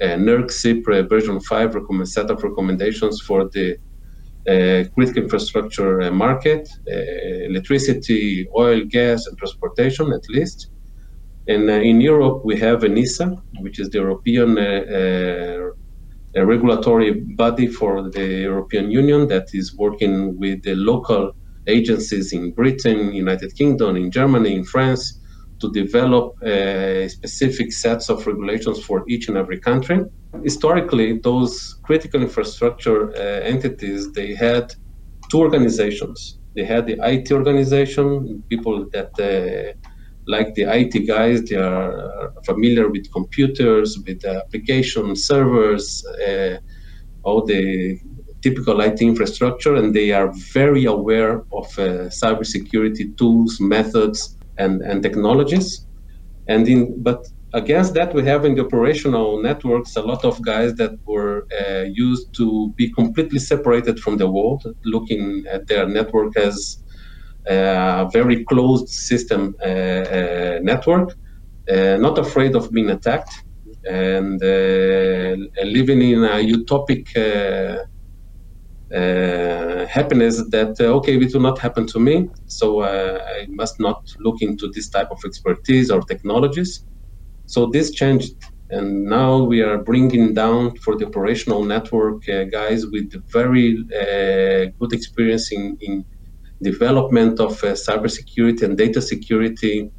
uh, 0.00 0.16
NERC 0.26 0.50
CIPRE 0.50 1.08
version 1.08 1.40
5 1.40 1.74
recommend, 1.74 2.08
set 2.08 2.30
of 2.30 2.42
recommendations 2.44 3.20
for 3.20 3.48
the 3.52 3.76
critical 4.44 5.22
infrastructure 5.22 6.02
uh, 6.02 6.10
market, 6.10 6.68
uh, 6.90 6.94
electricity, 7.48 8.46
oil, 8.56 8.82
gas, 8.88 9.26
and 9.26 9.38
transportation 9.38 10.12
at 10.12 10.22
least. 10.28 10.68
And 11.48 11.68
uh, 11.68 11.74
in 11.74 12.00
Europe, 12.00 12.42
we 12.44 12.58
have 12.58 12.80
ENISA, 12.80 13.36
which 13.60 13.78
is 13.78 13.90
the 13.90 13.98
European 13.98 14.56
regulatory 16.36 17.12
body 17.36 17.68
for 17.68 18.10
the 18.10 18.26
European 18.42 18.90
Union 18.90 19.28
that 19.28 19.46
is 19.52 19.76
working 19.76 20.36
with 20.38 20.62
the 20.62 20.74
local 20.74 21.32
agencies 21.66 22.32
in 22.32 22.52
Britain, 22.52 23.12
United 23.14 23.54
Kingdom, 23.54 23.96
in 23.96 24.10
Germany, 24.10 24.54
in 24.54 24.64
France, 24.64 25.20
to 25.60 25.70
develop 25.72 26.32
uh, 26.42 27.08
specific 27.08 27.72
sets 27.72 28.08
of 28.08 28.26
regulations 28.26 28.82
for 28.84 29.04
each 29.08 29.28
and 29.28 29.36
every 29.36 29.60
country. 29.60 30.00
Historically, 30.42 31.20
those 31.22 31.76
critical 31.84 32.20
infrastructure 32.22 33.10
uh, 33.16 33.40
entities 33.42 34.12
they 34.12 34.34
had 34.34 34.72
two 35.30 35.40
organizations. 35.40 36.38
They 36.54 36.64
had 36.64 36.86
the 36.86 36.98
IT 37.02 37.32
organization, 37.32 38.44
people 38.48 38.86
that 38.92 39.10
uh, 39.18 39.72
like 40.26 40.54
the 40.54 40.64
IT 40.64 41.06
guys, 41.06 41.42
they 41.42 41.56
are 41.56 42.32
familiar 42.44 42.88
with 42.88 43.10
computers, 43.12 43.98
with 44.06 44.24
application 44.24 45.16
servers, 45.16 46.02
uh, 46.26 46.56
all 47.22 47.44
the 47.44 47.98
typical 48.42 48.80
IT 48.80 49.00
infrastructure, 49.00 49.74
and 49.74 49.94
they 49.94 50.12
are 50.12 50.32
very 50.52 50.84
aware 50.84 51.42
of 51.52 51.66
uh, 51.78 52.08
cybersecurity 52.22 53.16
tools, 53.16 53.58
methods, 53.60 54.36
and, 54.58 54.82
and 54.82 55.02
technologies. 55.02 55.86
And 56.46 56.68
in, 56.68 57.02
but 57.02 57.24
against 57.54 57.94
that, 57.94 58.12
we 58.12 58.24
have 58.24 58.44
in 58.44 58.54
the 58.54 58.64
operational 58.64 59.40
networks 59.40 59.96
a 59.96 60.02
lot 60.02 60.24
of 60.24 60.42
guys 60.42 60.74
that 60.74 60.92
were 61.06 61.46
uh, 61.60 61.82
used 61.82 62.26
to 62.36 62.72
be 62.76 62.92
completely 62.92 63.38
separated 63.38 63.98
from 64.00 64.16
the 64.18 64.28
world, 64.28 64.62
looking 64.84 65.44
at 65.50 65.66
their 65.68 65.88
network 65.88 66.36
as 66.36 66.78
a 67.46 68.08
very 68.12 68.44
closed 68.44 68.88
system 68.88 69.54
uh, 69.64 69.68
uh, 69.68 70.58
network, 70.62 71.14
uh, 71.70 71.96
not 71.96 72.18
afraid 72.18 72.54
of 72.56 72.70
being 72.72 72.90
attacked, 72.90 73.30
and 73.88 74.40
living 74.40 76.02
in 76.02 76.24
a 76.24 76.36
utopic 76.56 77.04
happiness 79.88 80.36
that 80.50 80.74
okay, 80.80 81.16
it 81.16 81.34
will 81.34 81.40
not 81.40 81.58
happen 81.58 81.86
to 81.86 81.98
me, 81.98 82.28
so 82.46 82.82
I 82.82 83.46
must 83.48 83.78
not 83.78 84.00
look 84.20 84.36
into 84.40 84.70
this 84.74 84.88
type 84.88 85.08
of 85.10 85.18
expertise 85.24 85.90
or 85.90 86.00
technologies. 86.02 86.84
So 87.46 87.66
this 87.66 87.90
changed 87.92 88.34
and 88.70 89.04
now 89.04 89.42
we 89.42 89.60
are 89.60 89.78
bringing 89.78 90.34
down 90.34 90.76
for 90.78 90.96
the 90.96 91.06
operational 91.06 91.64
network 91.64 92.28
uh, 92.28 92.44
guys 92.44 92.86
with 92.86 93.12
very 93.32 93.76
uh, 93.92 94.70
good 94.80 94.92
experience 94.92 95.52
in, 95.52 95.76
in 95.80 96.04
development 96.62 97.40
of 97.40 97.52
uh, 97.62 97.74
cybersecurity 97.86 98.62
and 98.62 98.76
data 98.76 99.00
security 99.00 99.90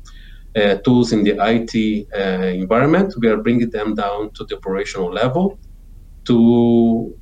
uh, 0.55 0.75
tools 0.83 1.13
in 1.13 1.23
the 1.23 1.35
IT 1.39 2.07
uh, 2.17 2.47
environment. 2.47 3.13
We 3.19 3.27
are 3.27 3.37
bringing 3.37 3.69
them 3.69 3.95
down 3.95 4.31
to 4.33 4.45
the 4.45 4.57
operational 4.57 5.11
level 5.11 5.59
to 6.25 7.15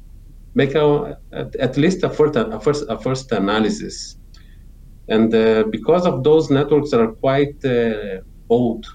make 0.56 0.76
a, 0.76 1.18
at 1.60 1.78
least 1.78 2.04
a 2.04 2.10
first, 2.10 2.36
a 2.36 2.60
first, 2.60 2.86
a 2.88 2.98
first 2.98 3.32
analysis. 3.32 4.18
And 5.10 5.34
uh, 5.36 5.66
because 5.70 6.06
of 6.06 6.24
those 6.24 6.50
networks 6.50 6.92
that 6.92 7.02
are 7.02 7.14
quite 7.14 7.58
old, 8.50 8.86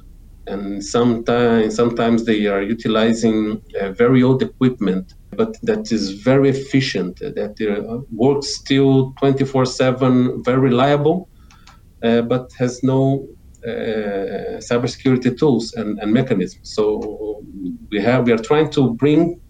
and 0.48 0.84
sometimes 0.84 1.76
sometimes 1.76 2.24
they 2.24 2.46
are 2.46 2.62
utilizing 2.62 3.62
uh, 3.80 3.92
very 3.92 4.22
old 4.22 4.42
equipment 4.42 5.14
but 5.38 5.56
that 5.62 5.92
is 5.92 6.04
very 6.30 6.48
efficient, 6.48 7.20
that 7.20 7.54
uh, 7.60 8.00
works 8.10 8.56
still 8.56 9.14
24 9.20 9.64
7, 9.66 10.42
very 10.42 10.58
reliable, 10.58 11.28
uh, 12.02 12.22
but 12.22 12.50
has 12.58 12.82
no 12.82 13.26
uh, 13.64 14.58
cybersecurity 14.68 15.38
tools 15.38 15.72
and, 15.74 15.98
and, 16.00 16.12
mechanisms. 16.12 16.70
So 16.76 17.42
we 17.90 18.00
have 18.00 18.26
we 18.26 18.32
are 18.32 18.44
trying 18.50 18.70
to 18.70 18.94
bring 18.94 19.40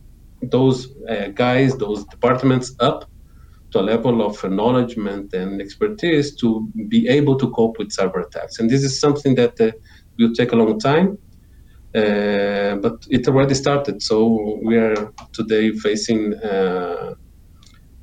those 0.42 0.88
uh, 1.08 1.28
guys, 1.28 1.76
those 1.76 2.04
departments 2.06 2.74
up 2.80 3.10
to 3.70 3.80
a 3.80 3.84
level 3.92 4.22
of 4.26 4.42
acknowledgement 4.44 5.32
and 5.34 5.60
expertise 5.60 6.36
to 6.36 6.68
be 6.88 7.08
able 7.08 7.36
to 7.38 7.50
cope 7.50 7.78
with 7.78 7.88
cyber 7.88 8.26
attacks. 8.26 8.58
And 8.58 8.70
this 8.70 8.82
is 8.82 8.98
something 9.00 9.34
that 9.36 9.60
uh, 9.60 9.72
will 10.18 10.32
take 10.34 10.52
a 10.52 10.56
long 10.56 10.78
time. 10.78 11.18
Uh, 11.94 12.76
but 12.76 12.96
it 13.08 13.26
already 13.26 13.54
started. 13.54 14.02
So 14.02 14.60
we 14.62 14.76
are 14.76 15.12
today 15.32 15.72
facing 15.72 16.34
uh, 16.34 17.14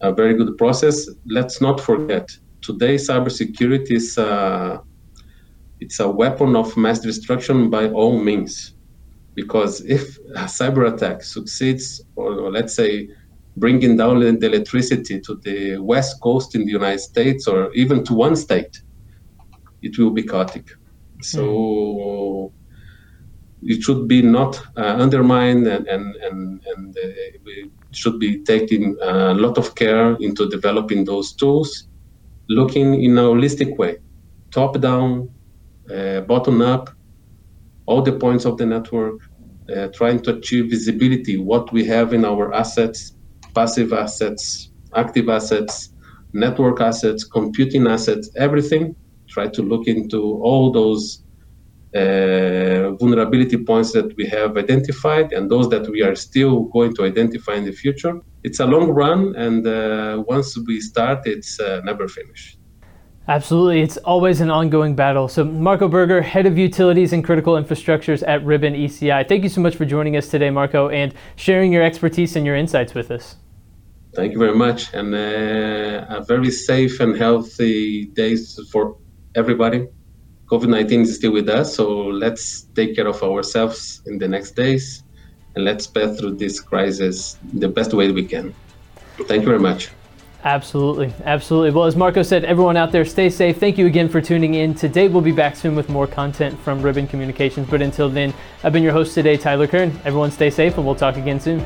a 0.02 0.12
very 0.14 0.34
good 0.34 0.58
process. 0.58 1.08
Let's 1.26 1.62
not 1.62 1.80
forget 1.80 2.28
today 2.62 2.96
cybersecurity 2.96 3.92
is 3.92 4.18
uh, 4.18 4.80
it's 5.80 6.00
a 6.00 6.10
weapon 6.10 6.56
of 6.56 6.76
mass 6.76 7.00
destruction 7.00 7.70
by 7.70 7.90
all 7.90 8.18
means. 8.18 8.74
Because 9.36 9.82
if 9.82 10.18
a 10.36 10.46
cyber 10.46 10.94
attack 10.94 11.22
succeeds, 11.22 12.02
or, 12.16 12.40
or 12.40 12.52
let's 12.52 12.76
say 12.76 13.08
bringing 13.58 13.98
down 13.98 14.20
the 14.20 14.46
electricity 14.46 15.20
to 15.22 15.40
the 15.44 15.78
west 15.78 16.22
coast 16.22 16.56
in 16.56 16.66
the 16.66 16.72
United 16.72 17.00
States 17.00 17.48
or 17.48 17.72
even 17.74 18.04
to 18.06 18.14
one 18.14 18.36
state, 18.36 18.82
it 19.82 19.98
will 19.98 20.12
be 20.12 20.24
chaotic. 20.24 20.68
So 21.32 21.42
mm 21.42 22.66
it 23.66 23.82
should 23.82 24.08
be 24.08 24.22
not 24.22 24.62
uh, 24.78 24.82
undermined 24.82 25.68
and, 25.68 25.88
and, 25.88 26.16
and, 26.18 26.62
and 26.76 26.98
uh, 26.98 27.08
we 27.44 27.72
should 27.92 28.20
be 28.20 28.44
taking 28.44 28.96
a 29.02 29.34
lot 29.34 29.58
of 29.58 29.74
care 29.76 30.16
into 30.20 30.48
developing 30.50 31.04
those 31.06 31.34
tools, 31.34 31.88
looking 32.48 33.02
in 33.04 33.18
a 33.18 33.22
holistic 33.22 33.76
way, 33.78 33.98
top 34.52 34.80
down, 34.80 35.30
uh, 35.94 36.22
bottom 36.22 36.62
up, 36.62 36.92
all 37.88 38.02
the 38.02 38.12
points 38.12 38.46
of 38.46 38.58
the 38.58 38.66
network, 38.66 39.16
uh, 39.76 39.88
trying 39.96 40.22
to 40.22 40.36
achieve 40.38 40.70
visibility, 40.70 41.38
what 41.38 41.72
we 41.74 41.84
have 41.86 42.14
in 42.14 42.24
our 42.24 42.54
assets, 42.54 43.16
passive 43.56 43.94
assets, 43.94 44.72
active 44.96 45.28
assets, 45.30 45.94
network 46.34 46.82
assets, 46.82 47.24
computing 47.24 47.88
assets, 47.88 48.30
everything. 48.36 48.96
Try 49.36 49.48
to 49.58 49.62
look 49.72 49.86
into 49.96 50.20
all 50.48 50.72
those 50.72 51.04
uh, 51.94 52.92
vulnerability 53.02 53.58
points 53.58 53.92
that 53.92 54.16
we 54.18 54.26
have 54.28 54.52
identified 54.58 55.34
and 55.34 55.52
those 55.54 55.68
that 55.70 55.86
we 55.90 56.02
are 56.02 56.16
still 56.16 56.56
going 56.76 56.94
to 56.96 57.04
identify 57.04 57.54
in 57.56 57.66
the 57.66 57.72
future. 57.84 58.14
It's 58.44 58.60
a 58.60 58.66
long 58.66 58.88
run, 59.04 59.36
and 59.36 59.68
uh, 59.68 60.24
once 60.26 60.58
we 60.68 60.80
start, 60.80 61.20
it's 61.26 61.60
uh, 61.60 61.82
never 61.84 62.08
finished. 62.08 62.60
Absolutely. 63.28 63.82
It's 63.82 63.98
always 63.98 64.40
an 64.40 64.52
ongoing 64.52 64.96
battle. 64.96 65.28
So, 65.28 65.44
Marco 65.44 65.88
Berger, 65.88 66.22
Head 66.22 66.46
of 66.46 66.58
Utilities 66.58 67.12
and 67.12 67.24
Critical 67.24 67.54
Infrastructures 67.56 68.22
at 68.28 68.46
Ribbon 68.46 68.74
ECI, 68.74 69.28
thank 69.28 69.44
you 69.44 69.50
so 69.50 69.62
much 69.62 69.76
for 69.76 69.84
joining 69.84 70.16
us 70.16 70.28
today, 70.30 70.50
Marco, 70.50 70.90
and 70.90 71.14
sharing 71.36 71.74
your 71.74 71.84
expertise 71.84 72.36
and 72.38 72.46
your 72.46 72.56
insights 72.56 72.94
with 72.94 73.10
us. 73.12 73.36
Thank 74.16 74.32
you 74.32 74.40
very 74.40 74.56
much, 74.56 74.94
and 74.94 75.14
uh, 75.14 76.20
a 76.20 76.24
very 76.24 76.52
safe 76.52 77.02
and 77.02 77.18
healthy 77.18 78.06
days 78.22 78.58
for 78.72 78.98
everybody. 79.36 79.88
COVID 80.48 80.70
19 80.70 81.02
is 81.02 81.16
still 81.16 81.32
with 81.32 81.50
us. 81.50 81.76
So 81.76 81.90
let's 81.92 82.64
take 82.76 82.96
care 82.96 83.08
of 83.08 83.22
ourselves 83.24 84.02
in 84.06 84.18
the 84.18 84.28
next 84.28 84.52
days 84.52 85.04
and 85.56 85.66
let's 85.66 85.88
pass 85.88 86.20
through 86.20 86.36
this 86.36 86.60
crisis 86.60 87.38
the 87.54 87.68
best 87.68 87.94
way 87.94 88.12
we 88.12 88.26
can. 88.26 88.54
Thank 89.28 89.42
you 89.42 89.48
very 89.48 89.60
much. 89.60 89.90
Absolutely. 90.44 91.12
Absolutely. 91.24 91.72
Well, 91.72 91.86
as 91.86 91.96
Marco 91.96 92.22
said, 92.22 92.46
everyone 92.46 92.78
out 92.78 92.92
there, 92.92 93.04
stay 93.04 93.32
safe. 93.32 93.58
Thank 93.58 93.80
you 93.80 93.88
again 93.88 94.08
for 94.08 94.22
tuning 94.22 94.54
in. 94.54 94.76
Today, 94.76 95.08
we'll 95.08 95.24
be 95.24 95.32
back 95.32 95.56
soon 95.56 95.76
with 95.76 95.90
more 95.90 96.06
content 96.06 96.60
from 96.60 96.84
Ribbon 96.84 97.08
Communications. 97.08 97.68
But 97.68 97.82
until 97.82 98.10
then, 98.10 98.32
I've 98.64 98.72
been 98.72 98.84
your 98.84 98.94
host 98.94 99.16
today, 99.16 99.38
Tyler 99.38 99.66
Kern. 99.66 100.00
Everyone, 100.06 100.30
stay 100.30 100.52
safe, 100.52 100.78
and 100.78 100.86
we'll 100.86 100.94
talk 100.94 101.18
again 101.18 101.40
soon. 101.40 101.62